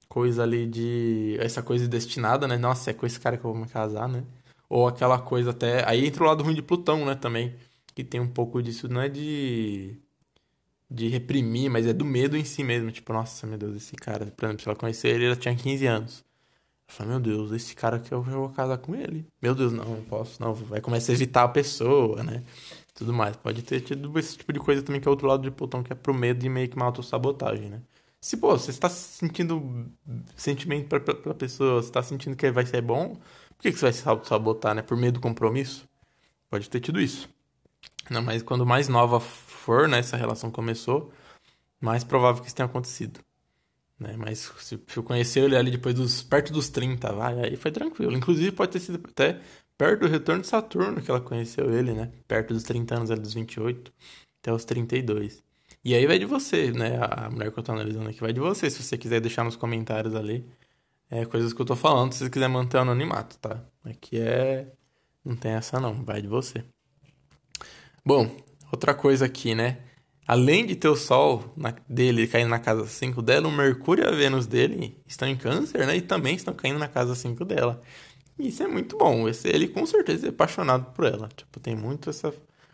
[0.09, 1.37] coisa ali de.
[1.40, 2.57] Essa coisa destinada, né?
[2.59, 4.25] Nossa, é com esse cara que eu vou me casar, né?
[4.68, 5.88] Ou aquela coisa até.
[5.88, 7.14] Aí entra o lado ruim de Plutão, né?
[7.14, 7.55] Também.
[7.94, 9.98] Que tem um pouco disso, não é de.
[10.90, 12.90] De reprimir, mas é do medo em si mesmo.
[12.90, 14.27] Tipo, nossa, meu Deus, esse cara.
[14.27, 16.24] Por exemplo, se ela conhecer ele, ela tinha 15 anos.
[16.88, 19.27] Eu falei, meu Deus, esse cara que eu, vou casar com ele.
[19.42, 20.55] Meu Deus, não, não posso, não.
[20.55, 22.42] Vai começar a evitar a pessoa, né?
[22.94, 23.37] Tudo mais.
[23.37, 25.92] Pode ter tido esse tipo de coisa também, que é outro lado de Plutão, que
[25.92, 27.83] é pro medo e meio que uma autossabotagem, né?
[28.20, 29.87] Se, pô, você está sentindo
[30.35, 33.14] sentimento pra, pra, pra pessoa, você está sentindo que vai ser bom,
[33.59, 34.83] por que, que você vai se sabotar, né?
[34.83, 35.88] Por medo do compromisso?
[36.51, 37.29] Pode ter tido isso.
[38.11, 39.20] Não, mas quando mais nova
[39.68, 41.12] for, né, essa relação começou,
[41.78, 43.20] mais provável que isso tenha acontecido.
[44.00, 44.14] Né?
[44.16, 48.16] Mas se eu conhecer ele ali depois dos perto dos 30, vai, aí foi tranquilo.
[48.16, 49.38] Inclusive pode ter sido até
[49.76, 52.11] perto do retorno de Saturno que ela conheceu ele, né?
[52.26, 53.92] Perto dos 30 anos, ali dos 28
[54.40, 55.42] até os 32.
[55.85, 56.98] E aí vai de você, né?
[57.02, 58.70] A mulher que eu tô analisando aqui vai de você.
[58.70, 60.46] Se você quiser deixar nos comentários ali
[61.11, 63.62] é, coisas que eu tô falando, se você quiser manter o anonimato, tá?
[63.85, 64.72] Aqui é.
[65.22, 66.64] Não tem essa não, vai de você.
[68.04, 69.78] Bom, outra coisa aqui, né?
[70.26, 74.07] Além de ter o Sol na, dele caindo na casa 5 dela, o Mercúrio e
[74.07, 75.96] a Vênus dele estão em câncer, né?
[75.96, 77.81] E também estão caindo na casa 5 dela.
[78.38, 79.28] E isso é muito bom.
[79.28, 81.28] Esse, ele com certeza é apaixonado por ela.
[81.28, 82.33] Tipo, tem muito essa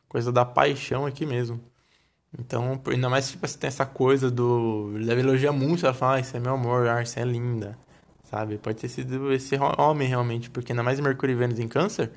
[0.09, 1.61] coisa da paixão aqui mesmo.
[2.39, 4.93] Então, ainda mais tipo, você tem essa coisa do.
[4.97, 7.79] Ele deve muito, ela fala, ah, isso é meu amor, ah, é linda.
[8.25, 8.59] Sabe?
[8.59, 12.11] Pode ter sido esse homem realmente, porque ainda mais Mercúrio e Vênus em câncer.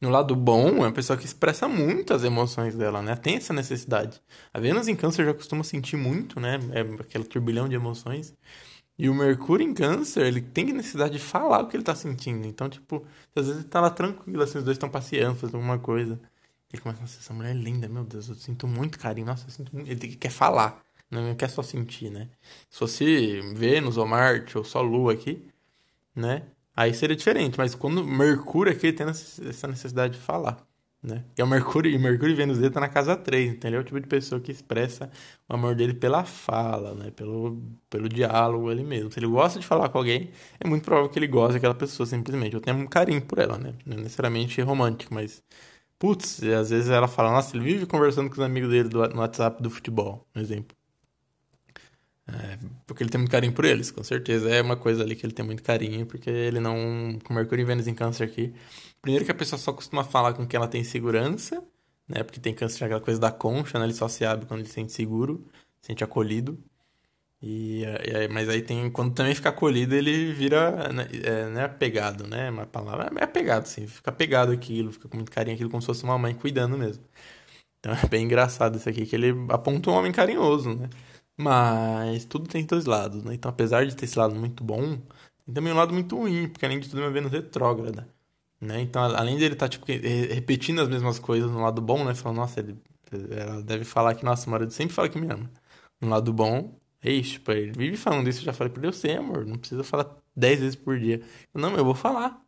[0.00, 3.16] No lado bom, é uma pessoa que expressa muito as emoções dela, né?
[3.16, 4.20] Tem essa necessidade.
[4.54, 6.58] A Vênus em Câncer já costuma sentir muito, né?
[6.72, 8.32] É aquele turbilhão de emoções.
[8.98, 12.46] E o Mercúrio em Câncer, ele tem necessidade de falar o que ele tá sentindo.
[12.46, 15.78] Então, tipo, às vezes ele tá lá tranquilo, assim, os dois estão passeando, fazendo alguma
[15.78, 16.20] coisa.
[16.72, 19.50] Ele começa, nossa, essa mulher é linda, meu Deus, eu sinto muito carinho, nossa, eu
[19.50, 19.90] sinto muito...
[19.90, 22.28] Ele quer falar, não quer só sentir, né?
[22.70, 25.46] Se fosse Vênus ou Marte ou só Lua aqui,
[26.14, 26.42] né?
[26.78, 30.64] Aí seria diferente, mas quando Mercúrio aqui tem essa necessidade de falar,
[31.02, 31.24] né?
[31.36, 33.80] E o Mercúrio, e Mercúrio e Vênus dele tá na casa 3, então ele é
[33.80, 35.10] o tipo de pessoa que expressa
[35.48, 37.10] o amor dele pela fala, né?
[37.10, 37.60] Pelo,
[37.90, 39.10] pelo diálogo ali mesmo.
[39.10, 42.06] Se ele gosta de falar com alguém, é muito provável que ele goste daquela pessoa
[42.06, 42.54] simplesmente.
[42.54, 43.74] Eu tenho um carinho por ela, né?
[43.84, 45.42] Não necessariamente romântico, mas
[45.98, 49.20] Putz, às vezes ela fala, nossa, ele vive conversando com os amigos dele do, no
[49.20, 50.77] WhatsApp do futebol, por exemplo.
[52.64, 54.50] É, porque ele tem muito carinho por eles, com certeza.
[54.50, 57.18] É uma coisa ali que ele tem muito carinho, porque ele não.
[57.24, 58.54] Com Mercúrio e Vênus em câncer aqui.
[59.02, 61.62] Primeiro que a pessoa só costuma falar com quem ela tem segurança,
[62.08, 62.22] né?
[62.22, 63.84] Porque tem câncer aquela coisa da concha, né?
[63.86, 65.46] Ele só se abre quando ele se sente seguro,
[65.80, 66.58] se sente acolhido.
[67.40, 68.90] E, e, mas aí tem.
[68.90, 70.92] Quando também fica colhido, ele vira.
[70.92, 72.50] Né, é, não é apegado, né?
[72.50, 73.10] Uma palavra.
[73.20, 73.86] É apegado, sim.
[73.86, 77.04] Fica apegado aquilo, fica com muito carinho aquilo, como se fosse uma mãe cuidando mesmo.
[77.78, 80.88] Então é bem engraçado isso aqui, que ele aponta um homem carinhoso, né?
[81.38, 83.34] Mas tudo tem dois lados, né?
[83.34, 84.98] Então, apesar de ter esse lado muito bom,
[85.46, 88.08] tem também um lado muito ruim, porque além de tudo é uma Vênus retrógrada,
[88.60, 88.80] né?
[88.80, 92.14] Então, além dele estar, tá, tipo, repetindo as mesmas coisas no lado bom, né?
[92.14, 92.76] Falando, nossa, ele,
[93.30, 95.50] ela deve falar que, nossa, o marido sempre fala que me ama.
[96.00, 98.88] No lado bom, é isso, tipo, ele vive falando isso, eu já falei pra ele,
[98.88, 101.22] eu sei, amor, não precisa falar dez vezes por dia.
[101.54, 102.42] Não, eu vou falar.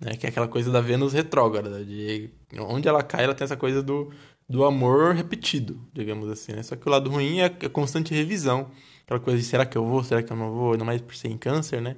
[0.00, 0.16] Né?
[0.16, 2.30] Que é aquela coisa da Vênus retrógrada, de
[2.60, 4.12] onde ela cai, ela tem essa coisa do
[4.48, 6.62] do amor repetido, digamos assim, né?
[6.62, 8.70] Só que o lado ruim é a constante revisão.
[9.04, 11.14] Aquela coisa de será que eu vou, será que eu não vou, ainda mais por
[11.14, 11.96] ser em câncer, né?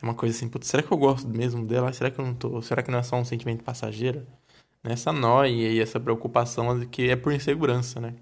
[0.00, 1.92] É uma coisa assim, putz, será que eu gosto mesmo dela?
[1.92, 2.60] Será que eu não tô?
[2.62, 4.26] Será que não é só um sentimento passageiro?
[4.84, 8.16] Essa nóia e essa preocupação que é por insegurança, né?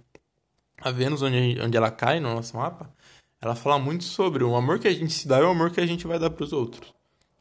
[0.81, 2.93] A Vênus, onde, onde ela cai no nosso mapa,
[3.41, 5.81] ela fala muito sobre o amor que a gente se dá e o amor que
[5.81, 6.93] a gente vai dar para os outros.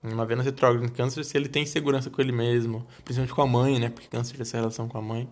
[0.02, 3.48] Uma Vênus retrógrada em câncer, se ele tem segurança com ele mesmo, principalmente com a
[3.48, 3.90] mãe, né?
[3.90, 5.30] Porque câncer tem essa relação com a mãe.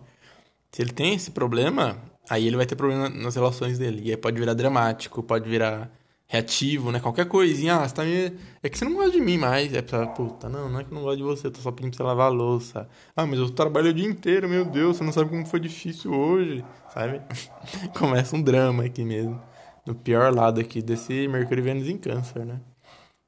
[0.70, 4.02] Se ele tem esse problema, aí ele vai ter problema nas relações dele.
[4.04, 5.90] E aí pode virar dramático, pode virar
[6.28, 7.00] reativo, né?
[7.00, 8.36] Qualquer coisinha, ah, você tá me...
[8.62, 9.72] É que você não gosta de mim mais.
[9.72, 11.72] É pra, puta, não, não é que eu não gosto de você, eu tô só
[11.72, 12.88] pedindo pra você lavar a louça.
[13.16, 16.12] Ah, mas eu trabalho o dia inteiro, meu Deus, você não sabe como foi difícil
[16.12, 17.22] hoje, sabe?
[17.98, 19.40] Começa um drama aqui mesmo.
[19.86, 22.60] No pior lado aqui desse Mercúrio e Vênus em Câncer, né?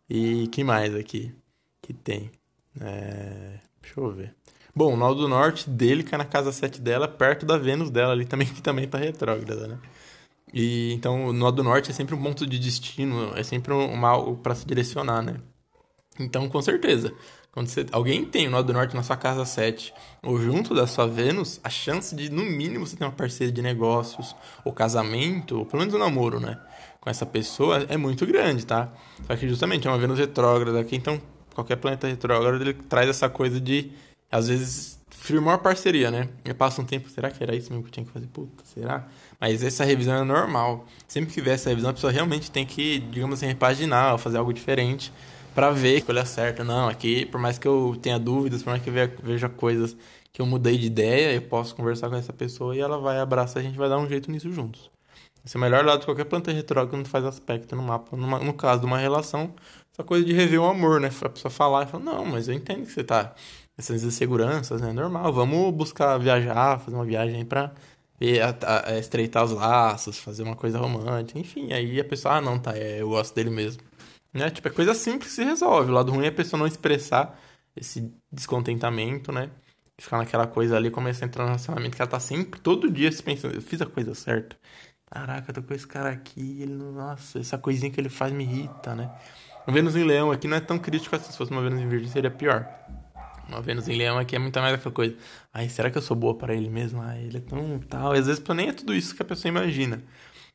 [0.09, 1.35] E que mais aqui
[1.81, 2.31] que tem?
[2.79, 3.61] É...
[3.81, 4.37] Deixa eu ver.
[4.75, 8.13] Bom, o nó do norte dele cai na casa 7 dela, perto da Vênus dela
[8.13, 9.79] ali também, que também tá retrógrada, né?
[10.53, 13.97] E então o nó do norte é sempre um ponto de destino, é sempre um
[13.97, 15.37] mal para se direcionar, né?
[16.19, 17.13] Então, com certeza,
[17.53, 20.87] quando você, alguém tem o nó do norte na sua casa 7 ou junto da
[20.87, 25.59] sua Vênus, a chance de, no mínimo, você ter uma parceria de negócios, ou casamento,
[25.59, 26.61] ou pelo menos um namoro, né?
[27.01, 28.93] Com essa pessoa é muito grande, tá?
[29.27, 31.21] Só que justamente é uma Vênus retrógrada aqui, então
[31.55, 33.91] qualquer planeta retrógrado ele traz essa coisa de
[34.31, 36.29] às vezes firmou a parceria, né?
[36.45, 38.27] E passa um tempo, será que era isso mesmo que eu tinha que fazer?
[38.29, 39.07] Puta, será?
[39.39, 40.87] Mas essa revisão é normal.
[41.07, 44.53] Sempre que vier essa revisão, a pessoa realmente tem que, digamos assim, repaginar fazer algo
[44.53, 45.13] diferente
[45.55, 46.65] para ver a escolha certa.
[46.65, 49.97] Não, aqui, por mais que eu tenha dúvidas, por mais que eu veja coisas
[50.33, 53.61] que eu mudei de ideia, eu posso conversar com essa pessoa e ela vai abraçar,
[53.61, 54.91] a gente vai dar um jeito nisso juntos.
[55.45, 58.17] Esse é o melhor lado de qualquer planta retrógrada quando faz aspecto no mapa.
[58.17, 59.55] Numa, no caso de uma relação,
[59.93, 61.11] essa coisa de rever o amor, né?
[61.23, 63.35] A pessoa falar e falar, não, mas eu entendo que você tá
[63.81, 64.93] essas inseguranças, né?
[64.93, 67.73] Normal, vamos buscar viajar, fazer uma viagem pra
[68.19, 71.73] ver, a, a, a, estreitar os laços, fazer uma coisa romântica, enfim.
[71.73, 73.83] Aí a pessoa, ah, não, tá, é, eu gosto dele mesmo.
[74.33, 74.51] Né?
[74.51, 75.91] Tipo, é coisa simples que se resolve.
[75.91, 77.39] O lado ruim é a pessoa não expressar
[77.75, 79.51] esse descontentamento, né?
[79.99, 83.11] Ficar naquela coisa ali, começar a entrar no relacionamento que ela tá sempre, todo dia
[83.13, 84.57] se pensando, eu fiz a coisa certa.
[85.11, 88.45] Caraca, eu tô com esse cara aqui, ele, nossa, essa coisinha que ele faz me
[88.45, 89.11] irrita, né?
[89.67, 91.89] O Vênus em Leão aqui não é tão crítico assim, se fosse uma Vênus em
[91.89, 92.67] Virgem seria pior.
[93.51, 95.17] Uma Vênus em Leão aqui é muito mais aquela coisa.
[95.53, 97.03] Ai, será que eu sou boa para ele mesmo?
[97.03, 98.15] Ai, ele é tão tal.
[98.15, 100.03] E às vezes nem é tudo isso que a pessoa imagina.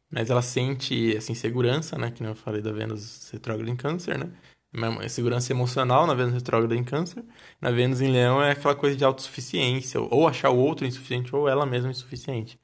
[0.10, 2.12] Mas ela sente essa insegurança, né?
[2.12, 4.30] Que eu falei da Vênus retrógrada em Câncer, né?
[4.74, 7.24] Uma segurança emocional na Vênus retrógrada em Câncer.
[7.62, 10.00] Na Vênus em Leão é aquela coisa de autossuficiência.
[10.00, 12.60] Ou achar o outro insuficiente, ou ela mesma insuficiente.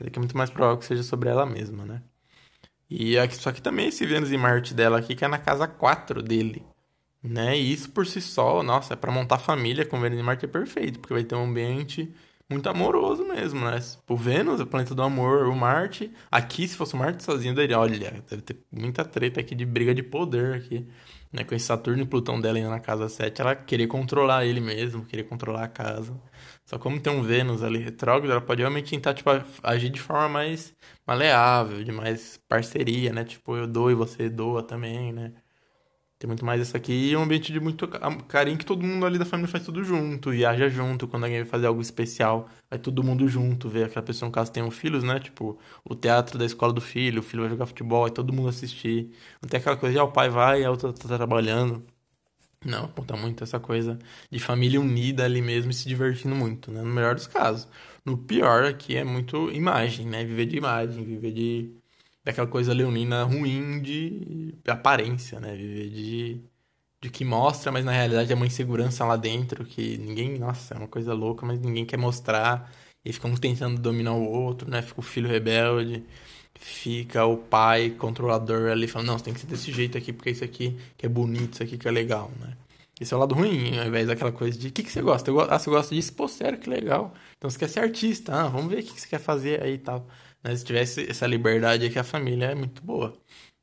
[0.00, 2.02] É que é muito mais provável que seja sobre ela mesma, né?
[2.90, 5.68] E aqui, só que também esse Vênus e Marte dela aqui, que é na casa
[5.68, 6.64] 4 dele.
[7.22, 7.58] Né?
[7.58, 10.48] E isso por si só, nossa, é para montar família com Vênus e Marte é
[10.48, 12.12] perfeito, porque vai ter um ambiente
[12.50, 13.78] muito amoroso mesmo, né?
[14.08, 16.10] O Vênus, o planeta do amor, o Marte.
[16.30, 19.94] Aqui, se fosse o Marte sozinho, daí, olha, deve ter muita treta aqui de briga
[19.94, 20.86] de poder aqui.
[21.32, 21.44] Né?
[21.44, 25.04] Com esse Saturno e Plutão dela indo na casa 7, ela querer controlar ele mesmo,
[25.04, 26.18] querer controlar a casa.
[26.64, 29.28] Só como tem um Vênus ali retrógrado, ela pode realmente tentar, tipo,
[29.62, 30.74] agir de forma mais
[31.06, 33.24] maleável, de mais parceria, né?
[33.24, 35.32] Tipo, eu dou e você doa também, né?
[36.18, 37.86] Tem muito mais isso aqui e é um ambiente de muito
[38.26, 41.48] carinho que todo mundo ali da família faz tudo junto, viaja junto, quando alguém vai
[41.48, 45.04] fazer algo especial, vai todo mundo junto, ver aquela pessoa, no caso, tem um filhos,
[45.04, 45.20] né?
[45.20, 48.48] Tipo, o teatro da escola do filho, o filho vai jogar futebol, aí todo mundo
[48.48, 49.10] assistir.
[49.40, 51.86] Não tem aquela coisa de, ah, o pai vai e a outra tá trabalhando.
[52.64, 53.98] Não, aponta muito essa coisa
[54.30, 56.82] de família unida ali mesmo e se divertindo muito, né?
[56.82, 57.68] No melhor dos casos.
[58.04, 60.24] No pior aqui é muito imagem, né?
[60.24, 61.72] Viver de imagem, viver de
[62.24, 65.54] daquela coisa leonina ruim de aparência, né?
[65.56, 66.42] Viver de,
[67.00, 70.78] de que mostra, mas na realidade é uma insegurança lá dentro que ninguém, nossa, é
[70.78, 72.72] uma coisa louca, mas ninguém quer mostrar.
[73.04, 74.82] E fica um tentando dominar o outro, né?
[74.82, 76.04] Fica o filho rebelde,
[76.54, 80.30] fica o pai controlador ali falando, não, você tem que ser desse jeito aqui, porque
[80.30, 82.56] isso aqui que é bonito, isso aqui que é legal, né?
[83.00, 85.30] Esse é o lado ruim, ao invés daquela coisa de o que, que você gosta?
[85.30, 86.12] Eu ah, você gosta disso?
[86.14, 87.14] Pô, sério, que legal.
[87.36, 89.74] Então você quer ser artista, ah, vamos ver o que, que você quer fazer aí
[89.74, 90.06] e tal.
[90.42, 90.54] Né?
[90.56, 93.16] Se tivesse essa liberdade aqui, a família é muito boa.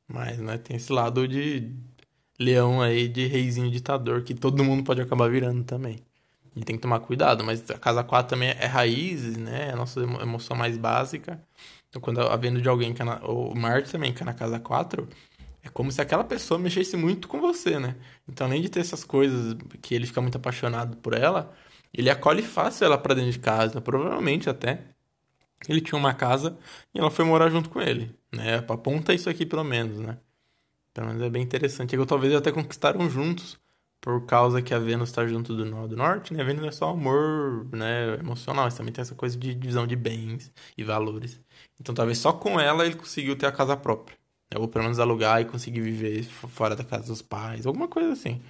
[0.07, 1.73] Mas, né, tem esse lado de
[2.39, 5.99] leão aí, de reizinho ditador, que todo mundo pode acabar virando também.
[6.55, 9.69] E tem que tomar cuidado, mas a casa 4 também é raízes, né?
[9.69, 11.41] É a nossa emoção mais básica.
[11.89, 14.33] Então, quando a vendo de alguém que é na, o Marte também que é na
[14.33, 15.07] casa 4,
[15.63, 17.95] é como se aquela pessoa mexesse muito com você, né?
[18.27, 21.53] Então, além de ter essas coisas que ele fica muito apaixonado por ela,
[21.93, 24.94] ele acolhe fácil ela para dentro de casa, provavelmente até.
[25.67, 26.57] Ele tinha uma casa
[26.93, 28.57] e ela foi morar junto com ele, né?
[28.57, 30.17] Aponta isso aqui pelo menos, né?
[30.93, 31.95] Pelo menos é bem interessante.
[31.95, 33.59] É talvez até conquistaram juntos
[33.99, 36.41] por causa que a Vênus está junto do, Norte, né?
[36.41, 38.15] A Vênus é só amor, né?
[38.19, 41.39] Emocional, mas também tem essa coisa de divisão de bens e valores.
[41.79, 44.17] Então talvez só com ela ele conseguiu ter a casa própria.
[44.51, 44.59] Né?
[44.59, 48.41] Ou pelo menos alugar e conseguir viver fora da casa dos pais, alguma coisa assim.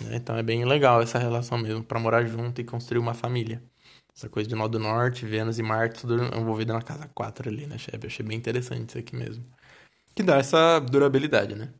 [0.00, 0.16] Né?
[0.16, 3.62] Então é bem legal essa relação mesmo, para morar junto e construir uma família.
[4.18, 7.68] Essa coisa de Nó do Norte, Vênus e Marte, tudo envolvido na casa 4 ali,
[7.68, 7.76] né?
[7.92, 9.44] Eu achei bem interessante isso aqui mesmo.
[10.12, 11.72] Que dá essa durabilidade, né?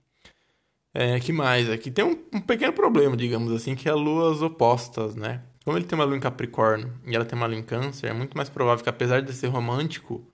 [0.94, 1.68] É, que mais?
[1.68, 5.42] Aqui tem um, um, pequeno problema, digamos assim, que é luas opostas, né?
[5.64, 8.12] Como ele tem uma lua em Capricórnio e ela tem uma lua em Câncer, é
[8.12, 10.24] muito mais provável que, apesar de ser romântico,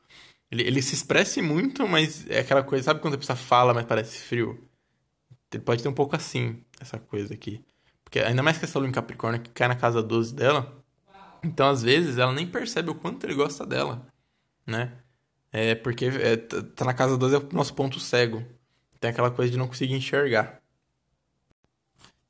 [0.51, 3.87] ele, ele se expresse muito, mas é aquela coisa, sabe quando a pessoa fala, mas
[3.87, 4.63] parece frio?
[5.51, 7.65] Ele pode ter um pouco assim, essa coisa aqui.
[8.05, 10.84] Porque ainda mais que essa lua em Capricórnio que cai na casa 12 dela,
[11.45, 14.07] então às vezes ela nem percebe o quanto ele gosta dela,
[14.67, 14.93] né?
[15.53, 18.45] É porque é, tá na casa 12 é o nosso ponto cego
[19.05, 20.63] tem aquela coisa de não conseguir enxergar.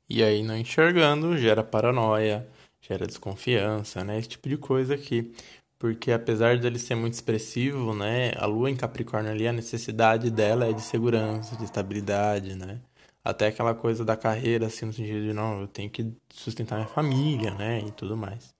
[0.09, 2.47] E aí, não enxergando, gera paranoia,
[2.81, 4.19] gera desconfiança, né?
[4.19, 5.33] Esse tipo de coisa aqui.
[5.79, 8.33] Porque apesar dele ser muito expressivo, né?
[8.37, 12.81] A lua em Capricórnio ali, a necessidade dela é de segurança, de estabilidade, né?
[13.23, 16.87] Até aquela coisa da carreira, assim, no sentido de, não, eu tenho que sustentar minha
[16.87, 17.79] família, né?
[17.79, 18.54] E tudo mais.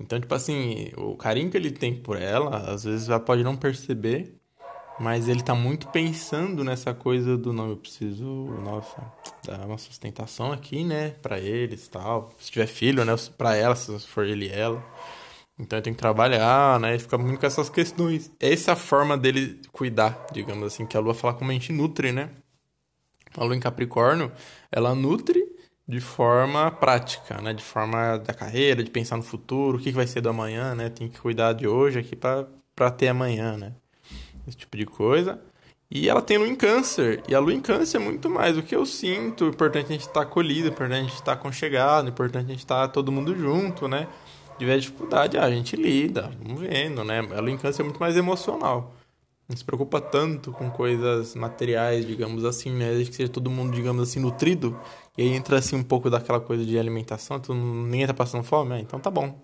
[0.00, 3.56] Então, tipo assim, o carinho que ele tem por ela, às vezes ela pode não
[3.56, 4.38] perceber,
[5.00, 8.26] mas ele tá muito pensando nessa coisa do não, eu preciso,
[8.62, 8.96] nossa,
[9.44, 12.32] dar uma sustentação aqui, né, para eles tal.
[12.38, 14.84] Se tiver filho, né, para ela, se for ele e ela.
[15.58, 18.30] Então tem que trabalhar, né, e fica muito com essas questões.
[18.38, 21.72] Essa é a forma dele cuidar, digamos assim, que a lua fala como a gente
[21.72, 22.30] nutre, né?
[23.36, 24.32] A lua em Capricórnio,
[24.70, 25.47] ela nutre
[25.88, 30.06] de forma prática, né, de forma da carreira, de pensar no futuro, o que vai
[30.06, 30.90] ser do amanhã, né?
[30.90, 33.72] Tem que cuidar de hoje aqui para ter amanhã, né?
[34.48, 35.40] esse tipo de coisa.
[35.90, 37.22] E ela tem lua em câncer.
[37.28, 39.46] E a lua em câncer é muito mais o que eu sinto.
[39.46, 41.32] O importante é a gente estar tá acolhido, o importante é a gente estar tá
[41.32, 44.06] aconchegado, o importante é a gente estar tá todo mundo junto, né?
[44.58, 47.20] Tiver dificuldade, a gente lida, vamos vendo, né?
[47.20, 48.94] A lua em câncer é muito mais emocional.
[49.48, 52.90] Não se preocupa tanto com coisas materiais, digamos assim, né?
[52.90, 54.78] Desde que seja todo mundo, digamos assim, nutrido.
[55.16, 58.74] E aí entra assim um pouco daquela coisa de alimentação, todo, ninguém tá passando fome,
[58.74, 59.40] ah, então tá bom.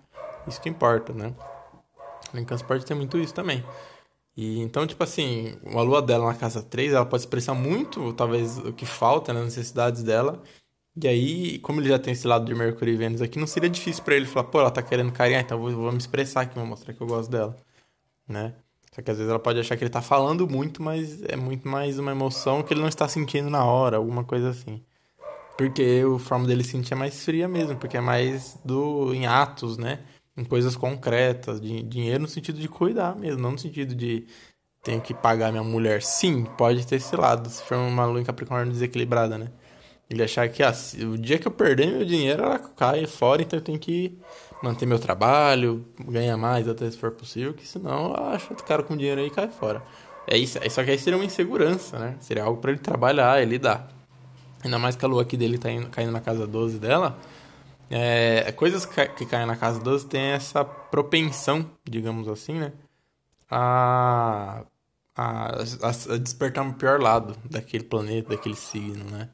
[0.47, 1.33] Isso que importa, né?
[2.33, 3.63] A em pode ter muito isso também.
[4.37, 8.57] E então, tipo assim, uma lua dela na casa 3, ela pode expressar muito, talvez,
[8.59, 10.41] o que falta, nas né, necessidades dela.
[11.01, 13.69] E aí, como ele já tem esse lado de Mercúrio e Vênus aqui, não seria
[13.69, 16.55] difícil para ele falar, pô, ela tá querendo carinhar, então vou, vou me expressar aqui,
[16.55, 17.55] vou mostrar que eu gosto dela,
[18.27, 18.55] né?
[18.95, 21.67] Só que às vezes ela pode achar que ele tá falando muito, mas é muito
[21.67, 24.81] mais uma emoção que ele não está sentindo na hora, alguma coisa assim.
[25.57, 29.77] Porque o forma dele sentir é mais fria mesmo, porque é mais do em atos,
[29.77, 29.99] né?
[30.37, 34.25] em coisas concretas, de dinheiro no sentido de cuidar mesmo, não no sentido de
[34.83, 36.01] tenho que pagar minha mulher.
[36.01, 39.51] Sim, pode ter esse lado, se for uma lua em Capricórnio desequilibrada, né?
[40.09, 40.73] Ele achar que ah,
[41.11, 44.17] o dia que eu perder meu dinheiro, ela cai fora, então eu tenho que
[44.65, 48.65] manter meu trabalho, ganhar mais até se for possível, que senão eu acho que o
[48.65, 49.81] cara com dinheiro aí cai fora.
[50.27, 52.17] É isso, só que aí seria uma insegurança, né?
[52.19, 53.87] Seria algo para ele trabalhar, ele dar.
[54.63, 57.15] Ainda mais que a lua aqui dele tá indo, caindo na casa 12 dela,
[57.89, 62.73] é, coisas que, que caem na casa 12 tem essa propensão, digamos assim, né?
[63.49, 64.63] A,
[65.15, 69.29] a, a despertar o pior lado daquele planeta, daquele signo, né?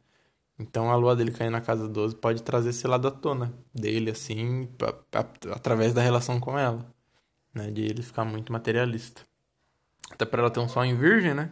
[0.62, 4.12] Então a lua dele cair na casa 12 pode trazer esse lado à tona dele,
[4.12, 4.70] assim,
[5.52, 6.86] através da relação com ela,
[7.54, 7.72] né?
[7.72, 9.24] De ele ficar muito materialista.
[10.12, 11.50] Até para ela ter um sol em virgem, né?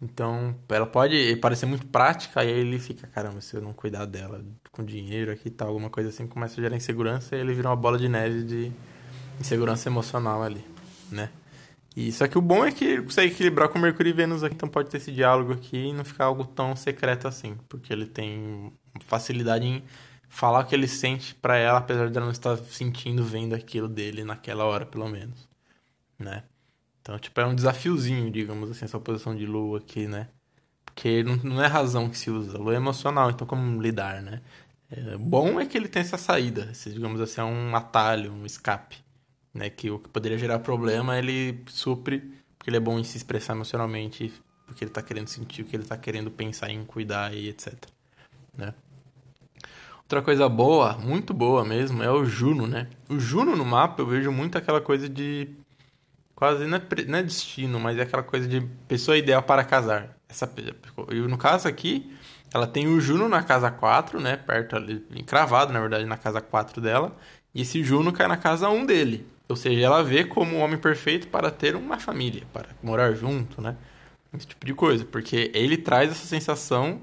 [0.00, 4.44] Então, ela pode parecer muito prática, aí ele fica, caramba, se eu não cuidar dela
[4.70, 7.70] com dinheiro aqui e tal, alguma coisa assim, começa a gerar insegurança e ele vira
[7.70, 8.72] uma bola de neve de
[9.40, 10.62] insegurança emocional ali,
[11.10, 11.30] né?
[11.96, 14.54] E só que o bom é que ele consegue equilibrar com Mercúrio e Vênus aqui,
[14.54, 18.04] então pode ter esse diálogo aqui e não ficar algo tão secreto assim, porque ele
[18.06, 18.70] tem
[19.06, 19.82] facilidade em
[20.28, 23.88] falar o que ele sente para ela, apesar de ela não estar sentindo, vendo aquilo
[23.88, 25.48] dele naquela hora, pelo menos,
[26.18, 26.44] né?
[27.00, 30.28] Então, tipo, é um desafiozinho, digamos assim, essa posição de lua aqui, né?
[30.84, 34.42] Porque não, é razão que se usa, lua é emocional, então como lidar, né?
[34.90, 38.44] É, bom é que ele tem essa saída, esse, digamos assim, é um atalho, um
[38.46, 38.98] escape,
[39.56, 39.70] né?
[39.70, 42.20] Que o que poderia gerar problema ele supre,
[42.56, 44.32] porque ele é bom em se expressar emocionalmente
[44.68, 47.48] o que ele tá querendo sentir, o que ele tá querendo pensar em cuidar e
[47.48, 47.74] etc.
[48.56, 48.74] Né?
[50.02, 52.86] Outra coisa boa, muito boa mesmo, é o Juno, né?
[53.08, 55.48] O Juno no mapa eu vejo muito aquela coisa de.
[56.34, 60.16] Quase não é, não é destino, mas é aquela coisa de pessoa ideal para casar.
[60.28, 60.48] Essa,
[61.10, 62.14] e no caso aqui,
[62.52, 64.36] ela tem o Juno na casa 4, né?
[64.36, 67.16] Perto ali, encravado, na verdade, na casa 4 dela.
[67.54, 69.26] E esse Juno cai na casa 1 dele.
[69.48, 73.60] Ou seja, ela vê como um homem perfeito para ter uma família, para morar junto,
[73.60, 73.76] né?
[74.36, 75.04] Esse tipo de coisa.
[75.04, 77.00] Porque ele traz essa sensação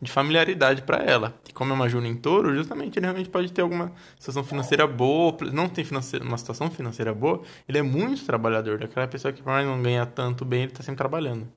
[0.00, 1.34] de familiaridade para ela.
[1.48, 4.86] E como é uma Juno em touro, justamente ele realmente pode ter alguma situação financeira
[4.86, 5.84] boa, não tem
[6.22, 10.44] uma situação financeira boa, ele é muito trabalhador, daquela pessoa que por não ganha tanto
[10.44, 11.48] bem, ele tá sempre trabalhando,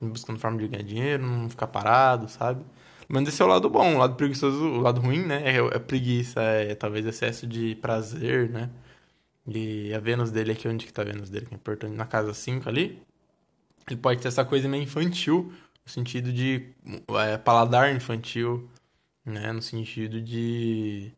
[0.00, 2.64] buscando forma de ganhar dinheiro, não ficar parado, sabe?
[3.08, 5.42] Mas esse é o lado bom, o lado preguiçoso, o lado ruim, né?
[5.44, 8.70] É, é preguiça, é talvez excesso de prazer, né?
[9.48, 11.46] E a Vênus dele aqui, onde que tá a Vênus dele?
[11.46, 13.02] Que é importante, na casa 5 ali.
[13.88, 15.52] Ele pode ter essa coisa meio infantil,
[15.84, 16.68] no sentido de
[17.20, 18.68] é, paladar infantil,
[19.24, 19.52] né?
[19.52, 21.12] No sentido de.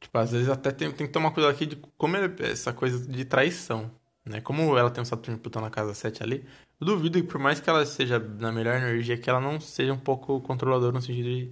[0.00, 3.06] Tipo, às vezes até tem, tem que tomar cuidado aqui de como é essa coisa
[3.06, 3.90] de traição,
[4.24, 4.40] né?
[4.40, 6.46] Como ela tem um Saturno Plutão na casa 7 ali,
[6.80, 9.92] eu duvido que por mais que ela seja na melhor energia, que ela não seja
[9.92, 11.44] um pouco controladora no sentido de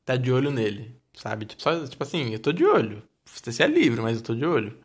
[0.00, 1.46] estar tá de olho nele, sabe?
[1.46, 3.02] Tipo, só, tipo assim, eu tô de olho.
[3.24, 4.78] Você é livre, mas eu tô de olho,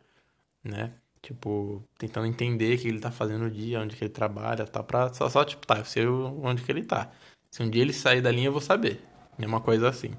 [0.63, 0.93] né?
[1.21, 4.81] Tipo, tentando entender o que ele tá fazendo no dia, onde que ele trabalha, tá?
[4.83, 7.11] Pra só, só tipo, tá, eu sei onde que ele tá.
[7.51, 9.01] Se um dia ele sair da linha, eu vou saber.
[9.39, 10.11] É uma coisa assim.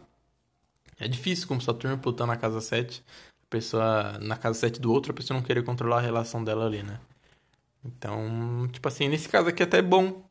[0.98, 3.04] É difícil, como Saturno e Plutão na casa 7,
[3.44, 6.66] a pessoa, na casa 7 do outro, a pessoa não querer controlar a relação dela
[6.66, 7.00] ali, né?
[7.84, 10.22] Então, tipo assim, nesse caso aqui até é bom,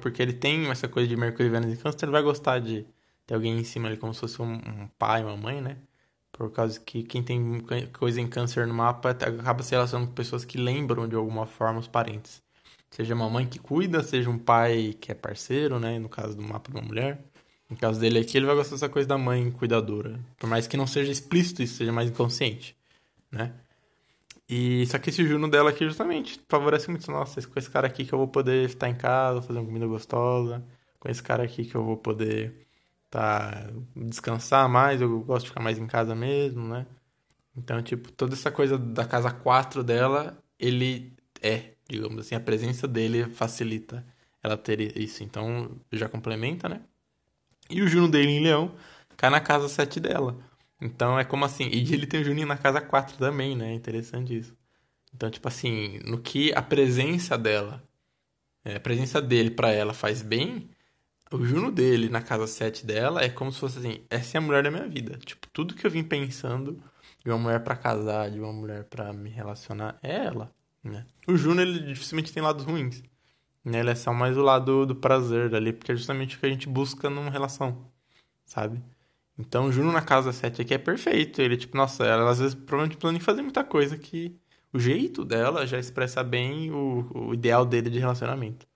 [0.00, 2.86] porque ele tem essa coisa de Mercúrio, Vênus e Câncer, então ele vai gostar de
[3.26, 5.78] ter alguém em cima ali como se fosse um pai, uma mãe, né?
[6.32, 7.60] Por causa que quem tem
[7.92, 11.78] coisa em câncer no mapa acaba se relacionando com pessoas que lembram de alguma forma
[11.78, 12.42] os parentes.
[12.90, 15.98] Seja uma mãe que cuida, seja um pai que é parceiro, né?
[15.98, 17.22] No caso do mapa de uma mulher.
[17.68, 20.20] No caso dele aqui, ele vai gostar dessa coisa da mãe cuidadora.
[20.38, 22.76] Por mais que não seja explícito, isso seja mais inconsciente,
[23.30, 23.54] né?
[24.48, 27.10] E só que esse Juno dela aqui justamente favorece muito.
[27.10, 29.86] Nossa, com esse cara aqui que eu vou poder estar em casa, fazer uma comida
[29.86, 30.62] gostosa.
[31.00, 32.66] Com esse cara aqui que eu vou poder
[33.12, 36.86] tá, descansar mais, eu gosto de ficar mais em casa mesmo, né?
[37.54, 42.88] Então, tipo, toda essa coisa da casa 4 dela, ele é, digamos assim, a presença
[42.88, 44.04] dele facilita
[44.42, 45.22] ela ter isso.
[45.22, 46.80] Então, já complementa, né?
[47.70, 48.74] E o Juno dele em Leão
[49.16, 50.38] cai na casa 7 dela.
[50.80, 53.74] Então, é como assim, e ele tem o Juninho na casa 4 também, né?
[53.74, 54.56] Interessante isso.
[55.14, 57.82] Então, tipo assim, no que a presença dela,
[58.64, 60.70] é, a presença dele para ela faz bem,
[61.32, 64.40] o Juno dele na casa 7 dela é como se fosse assim, essa é a
[64.40, 65.18] mulher da minha vida.
[65.18, 66.82] Tipo, tudo que eu vim pensando
[67.24, 71.06] de uma mulher para casar, de uma mulher para me relacionar, é ela, né?
[71.26, 73.02] O Juno, ele dificilmente tem lados ruins.
[73.64, 73.80] Né?
[73.80, 76.48] Ele é só mais o lado do prazer dali, porque é justamente o que a
[76.48, 77.86] gente busca numa relação,
[78.44, 78.82] sabe?
[79.38, 81.40] Então, o Juno na casa 7 aqui é perfeito.
[81.40, 84.36] Ele, tipo, nossa, ela às vezes provavelmente planeja fazer muita coisa que
[84.72, 88.66] o jeito dela já expressa bem o, o ideal dele de relacionamento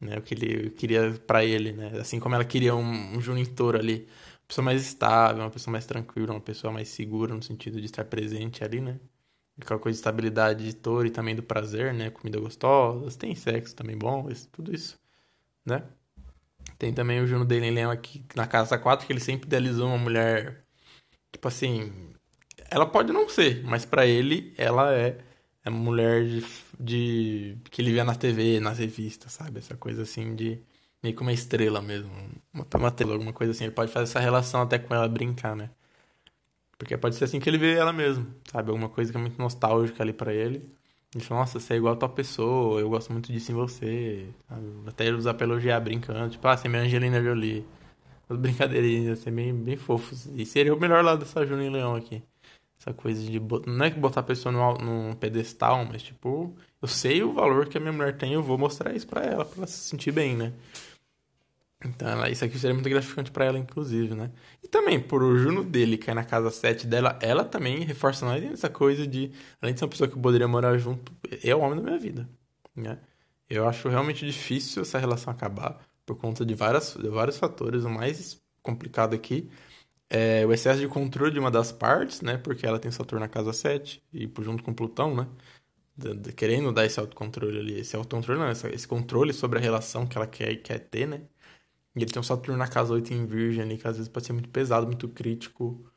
[0.00, 0.18] né?
[0.18, 1.98] O que ele queria para ele, né?
[2.00, 4.06] Assim como ela queria um, um junitor ali,
[4.42, 7.86] uma pessoa mais estável, uma pessoa mais tranquila, uma pessoa mais segura no sentido de
[7.86, 8.98] estar presente ali, né?
[9.60, 12.10] Aquela coisa de estabilidade de touro e também do prazer, né?
[12.10, 14.98] Comida gostosa, tem sexo também bom, tudo isso,
[15.64, 15.82] né?
[16.78, 19.88] Tem também o Juno dele em Leão aqui na casa 4, que ele sempre idealizou
[19.88, 20.64] uma mulher,
[21.32, 21.92] tipo assim,
[22.70, 25.18] ela pode não ser, mas para ele ela é
[25.66, 26.44] é mulher de,
[26.78, 29.58] de, que ele via na TV, nas revistas, sabe?
[29.58, 30.60] Essa coisa assim de
[31.02, 32.10] meio que uma estrela mesmo,
[32.54, 33.64] uma, uma estrela, alguma coisa assim.
[33.64, 35.70] Ele pode fazer essa relação até com ela brincar, né?
[36.78, 38.70] Porque pode ser assim que ele vê ela mesmo, sabe?
[38.70, 40.72] Alguma coisa que é muito nostálgica ali para ele.
[41.14, 44.28] Ele fala, nossa, você é igual a tua pessoa, eu gosto muito disso em você.
[44.86, 47.66] Até ele usar pra elogiar brincando, tipo, ah, você é minha Angelina Jolie.
[48.28, 50.26] As brincadeirinhas, assim, bem, bem fofos.
[50.34, 52.22] E seria o melhor lado dessa Juninho Leão aqui.
[52.78, 53.40] Essa coisa de.
[53.66, 57.68] Não é que botar a pessoa num, num pedestal, mas tipo, eu sei o valor
[57.68, 60.12] que a minha mulher tem, eu vou mostrar isso pra ela, pra ela se sentir
[60.12, 60.52] bem, né?
[61.84, 64.30] Então, ela, isso aqui seria muito gratificante para ela, inclusive, né?
[64.62, 68.42] E também, por o Juno dele cair na casa 7 dela, ela também reforça mais
[68.44, 71.12] essa coisa de, além de ser uma pessoa que poderia morar junto,
[71.44, 72.28] é o homem da minha vida,
[72.74, 72.98] né?
[73.48, 77.84] Eu acho realmente difícil essa relação acabar por conta de, várias, de vários fatores.
[77.84, 79.48] O mais complicado aqui
[80.46, 82.38] o excesso de controle de uma das partes, né?
[82.38, 85.28] Porque ela tem Saturno na casa 7 e junto com Plutão, né?
[86.36, 90.16] Querendo dar esse autocontrole ali, esse autocontrole não, esse, esse controle sobre a relação que
[90.18, 91.22] ela quer, quer ter, né?
[91.96, 94.26] E ele tem um Saturno na casa 8 em Virgem ali, que às vezes pode
[94.26, 95.90] ser muito pesado, muito crítico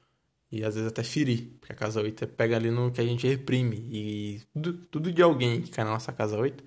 [0.51, 3.27] e às vezes até ferir, porque a casa 8 pega ali no que a gente
[3.27, 6.63] reprime e tudo, tudo de alguém que cai na nossa casa 8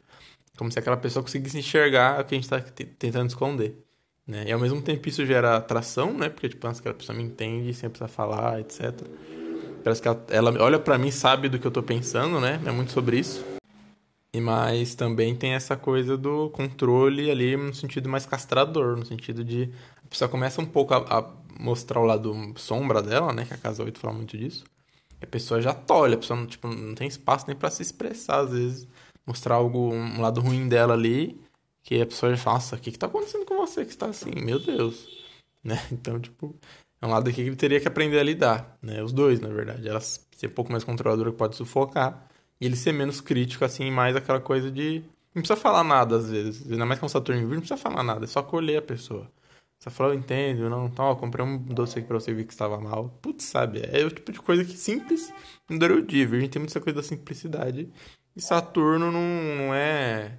[0.59, 3.76] Como se aquela pessoa conseguisse enxergar o que a gente tá tentando esconder.
[4.27, 4.45] Né?
[4.47, 6.29] E ao mesmo tempo isso gera atração, né?
[6.29, 8.93] Porque, tipo, aquela pessoa me entende sem precisar falar, etc.
[9.83, 12.61] Parece que ela, ela olha para mim sabe do que eu tô pensando, né?
[12.64, 13.45] É muito sobre isso.
[14.35, 19.45] E mas também tem essa coisa do controle ali no sentido mais castrador, no sentido
[19.45, 19.70] de
[20.05, 23.45] a pessoa começa um pouco a, a mostrar o lado sombra dela, né?
[23.45, 24.64] Que a casa 8 fala muito disso.
[25.20, 28.41] A pessoa já tolhe, a pessoa não, tipo, não tem espaço nem para se expressar,
[28.41, 28.89] às vezes.
[29.27, 31.41] Mostrar algo, um lado ruim dela ali,
[31.83, 34.33] que a pessoa fala, nossa, o que que tá acontecendo com você que está assim?
[34.37, 35.20] Meu Deus.
[35.64, 35.80] Né?
[35.93, 36.59] Então, tipo,
[37.01, 39.01] é um lado aqui que ele teria que aprender a lidar, né?
[39.01, 39.89] Os dois, na verdade.
[39.89, 42.28] Ela ser um pouco mais controladora que pode sufocar,
[42.61, 45.05] e ele ser menos crítico, assim, mais aquela coisa de...
[45.33, 46.68] Não precisa falar nada, às vezes.
[46.68, 48.83] Ainda mais com o Saturno em Virgem, não precisa falar nada, é só acolher a
[48.83, 49.30] pessoa.
[49.83, 52.53] Você falou, eu entendo, não, então, ó, comprei um doce aqui pra você ver que
[52.53, 53.09] estava mal.
[53.20, 53.83] Putz, sabe?
[53.85, 55.33] É o tipo de coisa que simples
[55.68, 56.24] não dura o dia.
[56.24, 57.89] Virgem tem muita coisa da simplicidade.
[58.37, 59.20] E Saturno não,
[59.57, 60.39] não é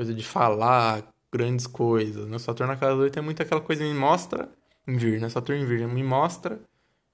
[0.00, 2.26] coisa de falar grandes coisas.
[2.26, 2.38] Né?
[2.38, 4.48] Saturno na casa 8 é muito aquela coisa me mostra
[4.88, 5.28] em Virgem, né?
[5.28, 6.58] Saturno em Virgem me mostra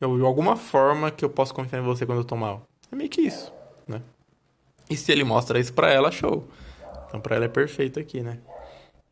[0.00, 2.64] eu, de alguma forma que eu posso confiar em você quando eu tô mal.
[2.92, 3.52] É meio que isso,
[3.88, 4.00] né?
[4.88, 6.46] E se ele mostra isso pra ela, show.
[7.08, 8.38] Então pra ela é perfeito aqui, né?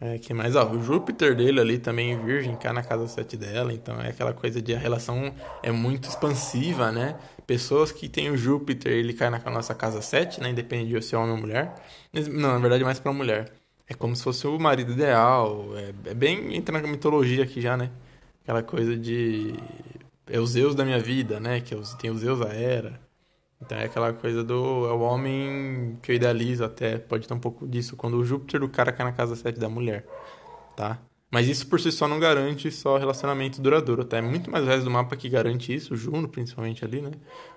[0.00, 3.36] É, que mais, ó, o Júpiter dele ali também em Virgem cai na casa 7
[3.36, 7.18] dela, então é aquela coisa de a relação é muito expansiva, né?
[7.44, 10.50] Pessoas que têm o Júpiter, ele cai na nossa casa 7, né?
[10.50, 11.74] Independente de ser homem ou mulher.
[12.12, 13.52] Não, na verdade, mais pra mulher.
[13.88, 15.66] É como se fosse o marido ideal.
[15.76, 16.54] É, é bem.
[16.56, 17.90] entra na mitologia aqui já, né?
[18.42, 19.54] Aquela coisa de.
[20.26, 21.60] É os Zeus da minha vida, né?
[21.60, 23.00] Que tem os Zeus a era.
[23.60, 24.86] Então é aquela coisa do.
[24.86, 26.98] É o homem que eu idealizo até.
[26.98, 27.96] Pode ter um pouco disso.
[27.96, 30.06] Quando o Júpiter do cara cai na casa 7 da mulher.
[30.76, 30.98] Tá?
[31.34, 34.18] Mas isso por si só não garante só relacionamento duradouro, tá?
[34.18, 37.10] É muito mais o resto do mapa que garante isso, o Juno principalmente ali, né?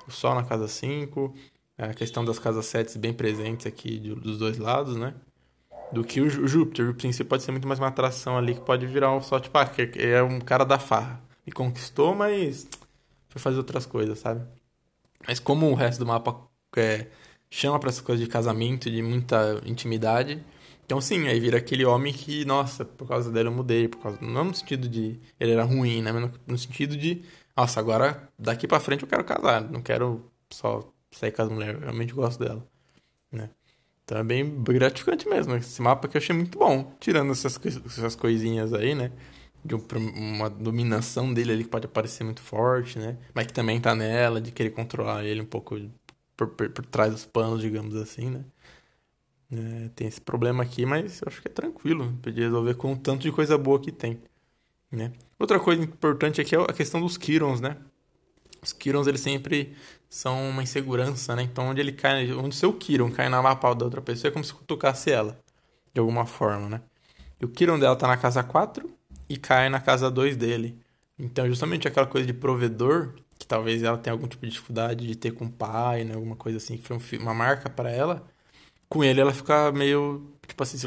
[0.08, 1.32] O Sol na casa 5,
[1.78, 5.14] a questão das casas 7 bem presentes aqui dos dois lados, né?
[5.92, 6.90] Do que o Júpiter.
[6.90, 9.58] O princípio pode ser muito mais uma atração ali que pode virar um só, tipo,
[9.58, 11.22] ah, é um cara da farra.
[11.46, 12.68] Me conquistou, mas
[13.30, 14.46] foi fazer outras coisas, sabe?
[15.28, 16.40] Mas como o resto do mapa
[16.76, 17.08] é,
[17.50, 20.44] chama para essas coisas de casamento, de muita intimidade,
[20.86, 24.18] então sim, aí vira aquele homem que, nossa, por causa dele eu mudei, por causa
[24.22, 27.24] não no sentido de ele era ruim, né, mas no sentido de,
[27.56, 31.76] nossa, agora daqui para frente eu quero casar, não quero só sair com as mulheres,
[31.76, 32.66] eu realmente gosto dela,
[33.32, 33.50] né?
[34.08, 35.54] Então é bem gratificante mesmo.
[35.58, 36.96] Esse mapa que eu achei muito bom.
[36.98, 39.12] Tirando essas, essas coisinhas aí, né?
[39.66, 43.18] De uma dominação dele ali que pode parecer muito forte, né?
[43.34, 45.78] Mas que também tá nela, de querer controlar ele um pouco
[46.38, 48.46] por, por, por trás dos panos, digamos assim, né?
[49.52, 52.14] É, tem esse problema aqui, mas eu acho que é tranquilo.
[52.22, 54.22] Podia resolver com o tanto de coisa boa que tem.
[54.92, 55.12] Né?
[55.38, 57.78] Outra coisa importante aqui é a questão dos Kirons, né?
[58.62, 59.76] Os Kirons, eles sempre
[60.10, 61.44] são uma insegurança, né?
[61.44, 64.32] Então, onde ele cai, onde o seu Kiron cai na mapa da outra pessoa, é
[64.32, 65.40] como se tocasse ela,
[65.94, 66.82] de alguma forma, né?
[67.40, 68.90] E o Kiron dela tá na casa 4
[69.30, 70.80] e cai na casa 2 dele.
[71.20, 75.16] Então, justamente aquela coisa de provedor, que talvez ela tenha algum tipo de dificuldade de
[75.16, 76.16] ter com o pai, né?
[76.16, 78.26] Alguma coisa assim, que foi uma marca para ela.
[78.90, 80.78] Com ele, ela fica meio, tipo assim,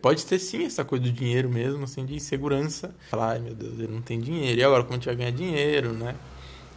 [0.00, 2.94] pode ter sim essa coisa do dinheiro mesmo, assim, de insegurança.
[3.10, 4.60] Falar, ai meu Deus, ele não tem dinheiro.
[4.60, 6.14] E agora, como a gente vai ganhar dinheiro, né?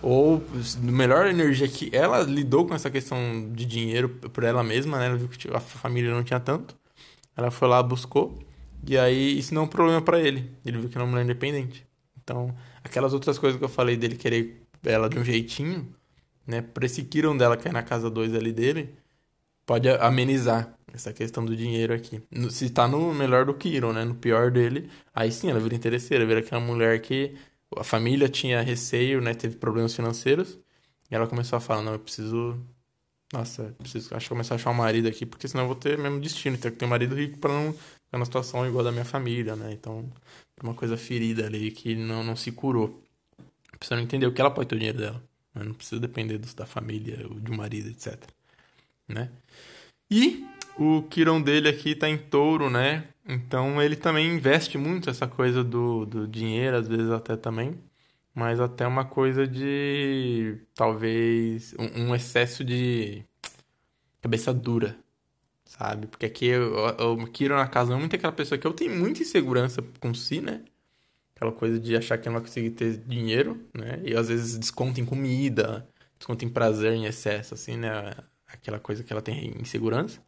[0.02, 0.44] Ou
[0.80, 3.18] melhor energia que ela lidou com essa questão
[3.52, 5.08] de dinheiro por ela mesma, né?
[5.08, 6.76] Ela viu que a família não tinha tanto.
[7.36, 8.38] Ela foi lá, buscou.
[8.88, 10.52] E aí isso não é um problema para ele.
[10.66, 11.86] Ele viu que era uma mulher independente.
[12.24, 15.88] Então, aquelas outras coisas que eu falei dele querer ela de um jeitinho,
[16.46, 16.62] né?
[16.62, 17.02] Pra esse
[17.38, 18.96] dela cair na casa 2 ali dele,
[19.66, 22.22] pode amenizar essa questão do dinheiro aqui.
[22.50, 24.06] Se tá no melhor do Kiron, né?
[24.06, 27.36] No pior dele, aí sim ela vira interesseira, vira aquela mulher que
[27.78, 29.34] a família tinha receio, né?
[29.34, 30.58] Teve problemas financeiros.
[31.10, 32.60] E ela começou a falar, não, eu preciso.
[33.34, 35.98] Nossa, eu preciso acho começar a achar um marido aqui, porque senão eu vou ter
[35.98, 36.58] mesmo destino.
[36.58, 39.06] Ter que ter um marido rico para não ficar numa situação igual a da minha
[39.06, 39.72] família, né?
[39.74, 40.10] Então,
[40.64, 43.02] uma coisa ferida ali que não, não se curou.
[43.78, 45.24] Precisa entender o que ela pode ter o dinheiro dela.
[45.54, 45.64] Né?
[45.64, 48.18] Não precisa depender da família, de um marido, etc.
[49.08, 49.30] Né?
[50.10, 50.46] E
[50.78, 53.08] o Quirão dele aqui tá em touro, né?
[53.28, 57.80] Então ele também investe muito essa coisa do, do dinheiro, às vezes até também,
[58.34, 63.24] mas até uma coisa de talvez um, um excesso de
[64.22, 64.98] cabeça dura,
[65.66, 66.08] sabe?
[66.08, 69.22] Porque aqui o, o Kiro na casa é muito aquela pessoa que eu tenho muita
[69.22, 70.64] insegurança com si, né?
[71.36, 74.02] Aquela coisa de achar que não vai conseguir ter dinheiro, né?
[74.04, 78.16] E às vezes desconta em comida, desconta em prazer em excesso, assim, né?
[78.48, 80.22] Aquela coisa que ela tem insegurança.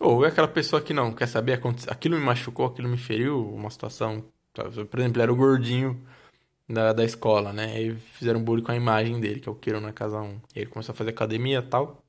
[0.00, 3.70] Ou é aquela pessoa que não quer saber, aquilo me machucou, aquilo me feriu, uma
[3.70, 4.24] situação.
[4.54, 6.02] Por exemplo, era o gordinho
[6.68, 7.82] da, da escola, né?
[7.82, 10.40] E fizeram bullying com a imagem dele, que é o Kiro na casa 1.
[10.56, 12.02] E ele começou a fazer academia e tal.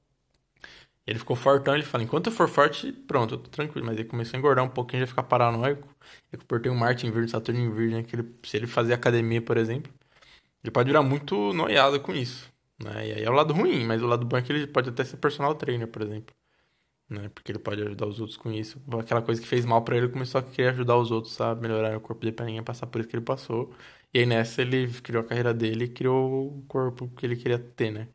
[1.05, 3.85] Ele ficou fortão, ele fala, enquanto eu for forte, pronto, eu tô tranquilo.
[3.85, 5.87] Mas ele começou a engordar um pouquinho, já ficar paranoico.
[6.31, 9.41] Eu cortei um Marte em Virgem, Saturno em Virgem, que ele, se ele fazer academia,
[9.41, 9.91] por exemplo,
[10.63, 12.51] ele pode virar muito noiado com isso.
[12.83, 13.09] Né?
[13.09, 15.03] E aí é o lado ruim, mas o lado bom é que ele pode até
[15.03, 16.33] ser personal trainer, por exemplo.
[17.11, 17.29] Né?
[17.35, 18.81] Porque ele pode ajudar os outros com isso.
[18.99, 21.97] Aquela coisa que fez mal para ele, começou a querer ajudar os outros a melhorar
[21.97, 23.73] o corpo dele pra ninguém passar por isso que ele passou.
[24.13, 27.59] E aí nessa ele criou a carreira dele e criou o corpo que ele queria
[27.59, 28.07] ter, né?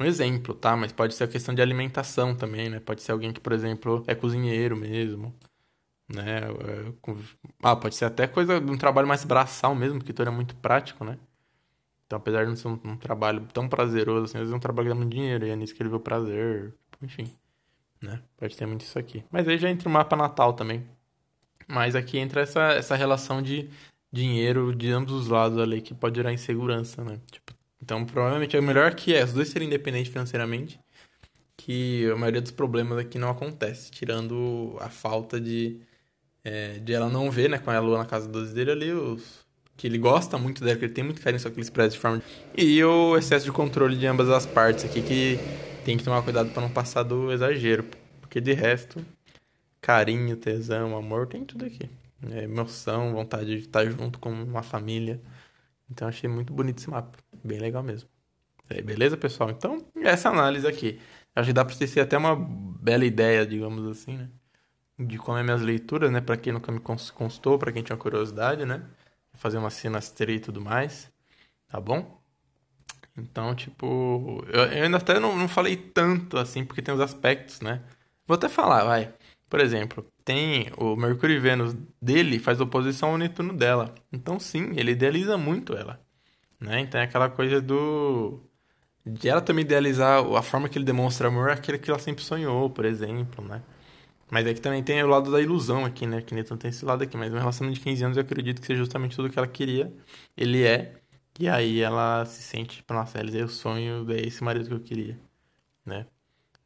[0.00, 0.76] Um exemplo, tá?
[0.76, 2.80] Mas pode ser a questão de alimentação também, né?
[2.80, 5.34] Pode ser alguém que, por exemplo, é cozinheiro mesmo,
[6.08, 6.40] né?
[6.40, 6.94] É,
[7.62, 10.56] ah, pode ser até coisa de um trabalho mais braçal mesmo, porque tudo é muito
[10.56, 11.18] prático, né?
[12.06, 14.60] Então, apesar de não ser um, um trabalho tão prazeroso, assim, às vezes é um
[14.60, 17.32] trabalho que dá muito dinheiro, e é nisso que ele vê o prazer, enfim,
[18.02, 18.20] né?
[18.36, 19.24] Pode ter muito isso aqui.
[19.30, 20.84] Mas aí já entra o mapa natal também.
[21.66, 23.68] Mas aqui entra essa, essa relação de
[24.12, 27.20] dinheiro de ambos os lados ali que pode gerar insegurança, né?
[27.30, 30.78] Tipo, então, provavelmente é melhor que é, os dois serem independentes financeiramente,
[31.56, 35.80] que a maioria dos problemas aqui não acontece, tirando a falta de,
[36.44, 39.46] é, de ela não ver, né, com a lua na casa 12 dele ali, os,
[39.76, 41.98] que ele gosta muito dela, que ele tem muito carinho, só que ele expressa de
[41.98, 42.22] forma...
[42.56, 45.38] E o excesso de controle de ambas as partes aqui, que
[45.90, 47.84] tem que tomar cuidado para não passar do exagero,
[48.20, 49.04] porque de resto,
[49.80, 51.90] carinho, tesão, amor, tem tudo aqui.
[52.30, 55.20] É, emoção, vontade de estar junto com uma família.
[55.90, 57.18] Então achei muito bonito esse mapa.
[57.44, 58.08] Bem legal mesmo.
[58.70, 59.50] É, beleza, pessoal?
[59.50, 61.00] Então, essa análise aqui.
[61.34, 64.30] Acho que dá pra vocês terem até uma bela ideia, digamos assim, né?
[64.98, 66.20] De como é minhas leituras, né?
[66.20, 68.88] Pra quem nunca me constou, pra quem tinha curiosidade, né?
[69.34, 71.12] Fazer uma sinastria e tudo mais.
[71.68, 72.19] Tá bom?
[73.16, 77.60] Então, tipo, eu, eu ainda até não, não falei tanto assim, porque tem os aspectos,
[77.60, 77.82] né?
[78.26, 79.12] Vou até falar, vai.
[79.48, 83.94] Por exemplo, tem o Mercúrio e Vênus dele faz oposição ao Netuno dela.
[84.12, 86.00] Então sim, ele idealiza muito ela.
[86.60, 86.80] Né?
[86.80, 88.40] Então é aquela coisa do.
[89.04, 92.70] De ela também idealizar a forma que ele demonstra amor, aquele que ela sempre sonhou,
[92.70, 93.62] por exemplo, né?
[94.30, 96.22] Mas aqui também tem o lado da ilusão aqui, né?
[96.22, 97.16] Que Netuno tem esse lado aqui.
[97.16, 99.92] Mas um relacionamento de 15 anos eu acredito que seja justamente tudo que ela queria.
[100.36, 100.99] Ele é.
[101.40, 104.80] E aí ela se sente, tipo, nossa, realizei o sonho, é esse marido que eu
[104.80, 105.18] queria,
[105.86, 106.06] né?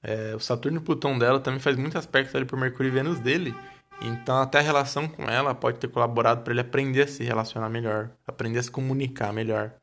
[0.03, 2.93] É, o Saturno e o Plutão dela também faz muito aspecto ali pro Mercúrio e
[2.93, 3.55] Vênus dele.
[4.03, 7.71] Então até a relação com ela pode ter colaborado para ele aprender a se relacionar
[7.71, 9.75] melhor, aprender a se comunicar melhor.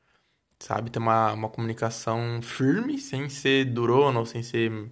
[0.60, 0.92] Sabe?
[0.92, 4.92] Ter uma, uma comunicação firme, sem ser durona ou sem ser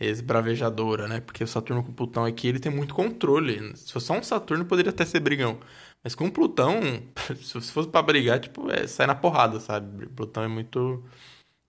[0.00, 1.20] esbravejadora, né?
[1.20, 3.76] Porque o Saturno com o Plutão aqui, ele tem muito controle.
[3.76, 5.60] Se fosse só um Saturno, poderia até ser brigão.
[6.02, 6.80] Mas com o Plutão,
[7.40, 10.06] se fosse para brigar, tipo, é, sai na porrada, sabe?
[10.08, 11.04] Plutão é muito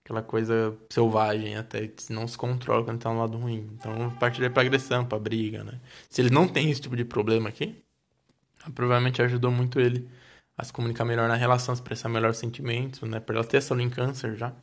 [0.04, 3.70] aquela coisa selvagem até, que não se controla quando tá no lado ruim.
[3.74, 5.80] Então, partiria pra agressão, pra briga, né?
[6.10, 7.84] Se ele não tem esse tipo de problema aqui,
[8.76, 10.10] provavelmente ajudou muito ele
[10.58, 13.20] a se comunicar melhor na relação, expressar melhor sentimentos, né?
[13.20, 14.54] Por ela ter essa em câncer já.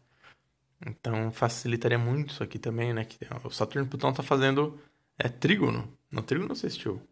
[0.87, 3.05] Então, facilitaria muito isso aqui também, né?
[3.05, 4.79] Que o Saturno e Plutão tá fazendo
[5.19, 5.93] é trígono.
[6.11, 7.03] Não, trígono não assistiu.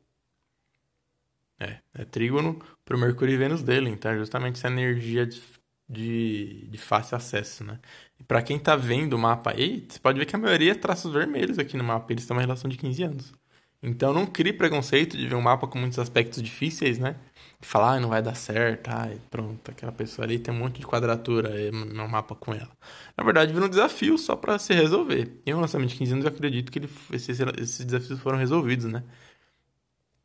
[1.61, 3.91] É, é trígono pro Mercúrio e Vênus dele.
[3.91, 5.41] Então, é justamente essa energia de
[5.89, 7.81] de, de fácil acesso, né?
[8.21, 10.75] E para quem tá vendo o mapa aí, você pode ver que a maioria é
[10.75, 13.33] traços vermelhos aqui no mapa, eles têm uma relação de 15 anos.
[13.83, 17.17] Então não crie preconceito de ver um mapa com muitos aspectos difíceis, né?
[17.63, 20.81] E falar, ah, não vai dar certo, ai, pronto, aquela pessoa ali tem um monte
[20.81, 22.71] de quadratura no mapa com ela.
[23.17, 25.41] Na verdade, vira um desafio só para se resolver.
[25.47, 28.87] E um lançamento de 15 anos, eu acredito que ele, esses, esses desafios foram resolvidos,
[28.87, 29.03] né?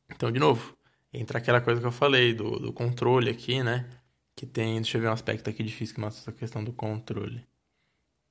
[0.10, 0.76] Então, de novo,
[1.14, 3.90] entra aquela coisa que eu falei do, do controle aqui, né?
[4.36, 7.46] Que tem, deixa eu ver um aspecto aqui difícil que mostra essa questão do controle.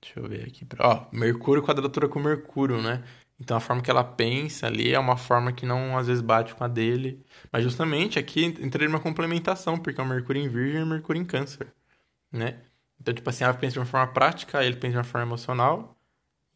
[0.01, 0.67] Deixa eu ver aqui.
[0.81, 3.05] Ó, Mercúrio, quadratura com Mercúrio, né?
[3.39, 6.55] Então a forma que ela pensa ali é uma forma que não às vezes bate
[6.55, 7.25] com a dele.
[7.53, 11.21] Mas justamente aqui entraria uma complementação, porque é o Mercúrio em Virgem e o Mercúrio
[11.23, 11.73] em Câncer,
[12.33, 12.61] né?
[13.01, 15.97] Então, tipo assim, ela pensa de uma forma prática, ele pensa de uma forma emocional.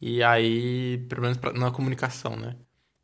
[0.01, 2.55] E aí, pelo menos na comunicação, né?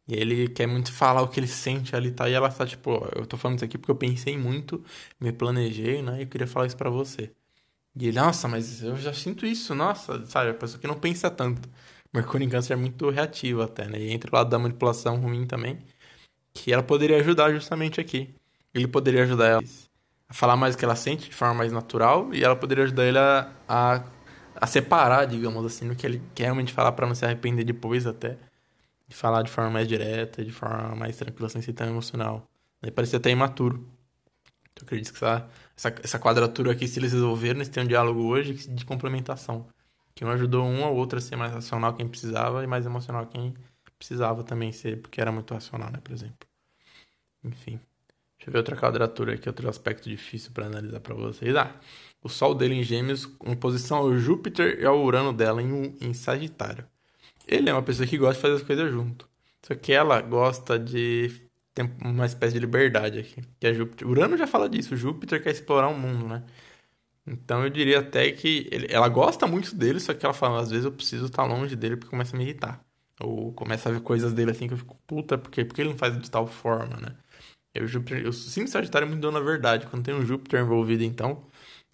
[0.07, 2.29] E ele quer muito falar o que ele sente ali, tá?
[2.29, 4.83] E ela tá tipo, eu tô falando isso aqui porque eu pensei muito,
[5.19, 6.19] me planejei, né?
[6.19, 7.31] E eu queria falar isso pra você.
[7.95, 10.51] E ele, nossa, mas eu já sinto isso, nossa, sabe?
[10.51, 11.69] A pessoa que não pensa tanto.
[12.13, 13.99] Mercúrio em câncer é muito reativo até, né?
[13.99, 15.79] E entra o lado da manipulação ruim também,
[16.53, 18.33] que ela poderia ajudar justamente aqui.
[18.73, 19.63] Ele poderia ajudar ela
[20.29, 23.05] a falar mais o que ela sente de forma mais natural e ela poderia ajudar
[23.05, 24.03] ele a, a,
[24.55, 28.07] a separar, digamos assim, no que ele quer realmente falar para não se arrepender depois
[28.07, 28.37] até
[29.07, 32.47] de falar de forma mais direta, de forma mais tranquila, sem ser tão emocional.
[32.81, 33.77] Daí parecia até imaturo.
[34.71, 37.87] Então, eu acredito que essa, essa, essa quadratura aqui, se eles resolveram, eles têm um
[37.87, 39.67] diálogo hoje de complementação.
[40.15, 43.25] Que um ajudou um ao outro a ser mais racional quem precisava e mais emocional
[43.27, 43.53] quem
[43.97, 46.47] precisava também ser, porque era muito racional, né, por exemplo.
[47.43, 47.79] Enfim.
[48.37, 51.55] Deixa eu ver outra quadratura aqui, outro aspecto difícil para analisar para vocês.
[51.55, 51.73] Ah,
[52.21, 56.13] o Sol dele em Gêmeos, em posição ao Júpiter e ao Urano dela em, em
[56.13, 56.85] Sagitário.
[57.47, 59.29] Ele é uma pessoa que gosta de fazer as coisas junto.
[59.65, 61.31] Só que ela gosta de
[61.73, 63.41] ter uma espécie de liberdade aqui.
[63.59, 64.07] Que é Júpiter.
[64.07, 64.95] Urano já fala disso.
[64.95, 66.43] Júpiter quer explorar o mundo, né?
[67.25, 70.69] Então eu diria até que ele, ela gosta muito dele, só que ela fala, às
[70.69, 72.85] vezes eu preciso estar longe dele porque começa a me irritar.
[73.21, 75.97] Ou começa a ver coisas dele assim que eu fico, puta, porque, porque ele não
[75.97, 77.15] faz de tal forma, né?
[77.73, 79.87] Eu, Júpiter, eu sim, Sagitário é muito dono da verdade.
[79.87, 81.47] Quando tem um Júpiter envolvido, então,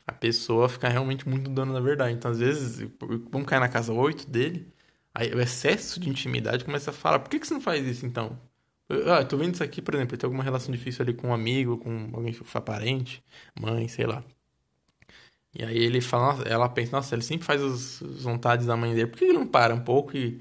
[0.08, 2.16] a pessoa fica realmente muito dono da verdade.
[2.16, 2.90] Então, às vezes,
[3.32, 4.74] vamos cair na casa 8 dele,
[5.14, 8.06] aí o excesso de intimidade começa a falar, por que, que você não faz isso
[8.06, 8.40] então?
[8.90, 11.34] Eu, ah, tô vendo isso aqui, por exemplo, tem alguma relação difícil ali com um
[11.34, 13.24] amigo, com alguém que foi parente,
[13.60, 14.24] mãe, sei lá.
[15.54, 18.94] E aí ele fala, ela pensa, nossa, ele sempre faz as, as vontades da mãe
[18.94, 20.40] dele, por que ele não para um pouco e,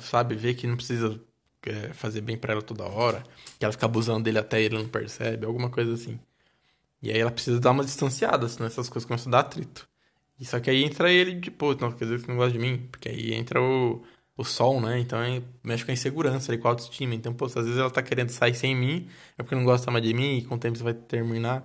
[0.00, 1.20] sabe, vê que não precisa
[1.62, 3.22] é, fazer bem para ela toda hora,
[3.58, 6.20] que ela fica abusando dele até ele não percebe, alguma coisa assim.
[7.02, 9.89] E aí ela precisa dar uma distanciada, senão essas coisas começam a dar atrito.
[10.40, 12.58] E só que aí entra ele de, pô, não, quer dizer que não gosta de
[12.58, 14.02] mim, porque aí entra o,
[14.36, 14.98] o sol, né?
[14.98, 17.14] Então aí mexe com a insegurança, ali, com a autoestima.
[17.14, 20.04] Então, pô, às vezes ela tá querendo sair sem mim, é porque não gosta mais
[20.04, 21.62] de mim e com o tempo você vai terminar.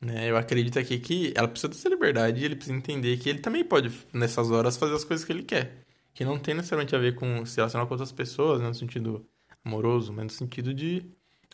[0.00, 0.30] Né?
[0.30, 3.64] Eu acredito aqui que ela precisa dessa liberdade e ele precisa entender que ele também
[3.64, 5.84] pode, nessas horas, fazer as coisas que ele quer.
[6.14, 8.68] Que não tem necessariamente a ver com se relacionar com outras pessoas, né?
[8.68, 9.24] no sentido
[9.64, 11.04] amoroso, mas no sentido de.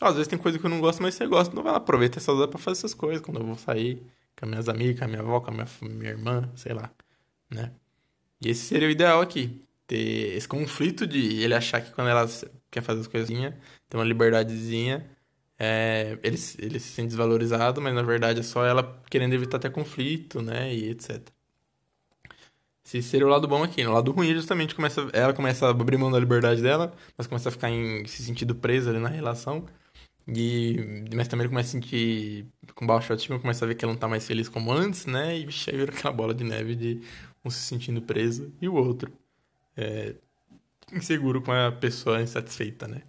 [0.01, 2.19] Às vezes tem coisa que eu não gosto, mas você gosta, não vai lá, aproveita
[2.19, 4.03] essas horas pra fazer essas coisas, quando eu vou sair
[4.37, 6.91] com as minhas amigas, com a minha avó, com a minha, minha irmã, sei lá,
[7.49, 7.71] né?
[8.41, 9.61] E esse seria o ideal aqui.
[9.87, 12.27] Ter esse conflito de ele achar que quando ela
[12.71, 13.53] quer fazer as coisinhas,
[13.89, 15.09] tem uma liberdadezinha,
[15.59, 19.71] é, ele, ele se sente desvalorizado, mas na verdade é só ela querendo evitar ter
[19.71, 20.73] conflito, né?
[20.73, 21.29] E etc.
[22.85, 23.83] Esse seria o lado bom aqui.
[23.83, 27.49] No lado ruim, justamente, começa, ela começa a abrir mão da liberdade dela, mas começa
[27.49, 29.65] a ficar em se sentindo presa ali na relação.
[30.27, 33.93] E, mas também ele começa a sentir com baixo autoestima, começa a ver que ela
[33.93, 35.37] não tá mais feliz como antes, né?
[35.37, 37.01] E vixe, aí vira aquela bola de neve de
[37.45, 39.11] um se sentindo preso e o outro
[39.75, 40.15] é,
[40.93, 43.03] inseguro com a pessoa insatisfeita, né?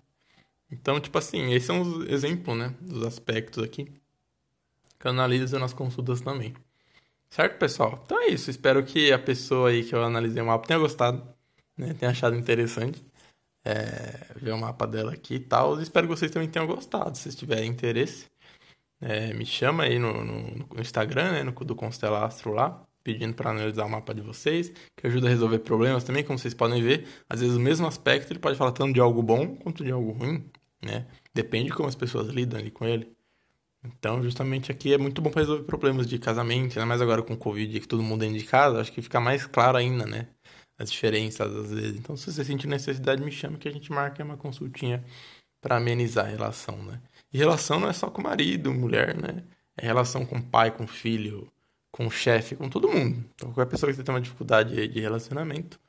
[0.70, 2.74] Então, tipo assim, esses são os exemplos, né?
[2.80, 3.86] Dos aspectos aqui
[4.98, 6.54] que eu analiso nas consultas também.
[7.30, 8.00] Certo, pessoal?
[8.04, 8.50] Então é isso.
[8.50, 11.22] Espero que a pessoa aí que eu analisei o mapa tenha gostado,
[11.76, 11.94] né?
[11.94, 13.02] Tenha achado interessante
[13.68, 15.80] é, ver o mapa dela aqui e tal.
[15.80, 17.16] Espero que vocês também tenham gostado.
[17.18, 18.26] Se tiverem interesse,
[19.00, 20.42] é, me chama aí no, no,
[20.74, 21.42] no Instagram, né?
[21.42, 25.60] No, do Constellastro lá pedindo para analisar o mapa de vocês, que ajuda a resolver
[25.60, 27.06] problemas também, como vocês podem ver.
[27.26, 30.12] Às vezes o mesmo aspecto ele pode falar tanto de algo bom quanto de algo
[30.12, 30.44] ruim,
[30.82, 31.06] né?
[31.32, 33.10] Depende de como as pessoas lidam ali com ele.
[33.84, 37.34] Então, justamente aqui é muito bom para resolver problemas de casamento, ainda mais agora com
[37.34, 40.28] o Covid, que todo mundo é de casa, acho que fica mais claro ainda, né?
[40.78, 41.98] As diferenças às vezes.
[41.98, 45.04] Então, se você sentir necessidade, me chama que a gente marca uma consultinha
[45.60, 47.00] para amenizar a relação, né?
[47.32, 49.42] E relação não é só com marido, mulher, né?
[49.76, 51.50] É relação com pai, com filho,
[51.90, 53.24] com chefe, com todo mundo.
[53.34, 55.80] Então, qualquer pessoa que tem uma dificuldade de relacionamento,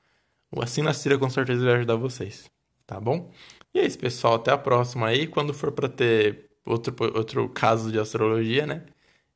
[0.52, 2.50] o Assim Nascida com certeza vai ajudar vocês,
[2.86, 3.32] tá bom?
[3.74, 4.36] E é isso, pessoal.
[4.36, 5.28] Até a próxima aí.
[5.28, 8.86] Quando for para ter outro, outro caso de astrologia, né?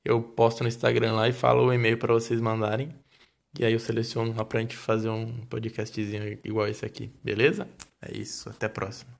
[0.03, 2.89] Eu posto no Instagram lá e falo o e-mail para vocês mandarem.
[3.59, 7.67] E aí eu seleciono lá pra gente fazer um podcastzinho igual esse aqui, beleza?
[8.01, 9.12] É isso, até a próxima.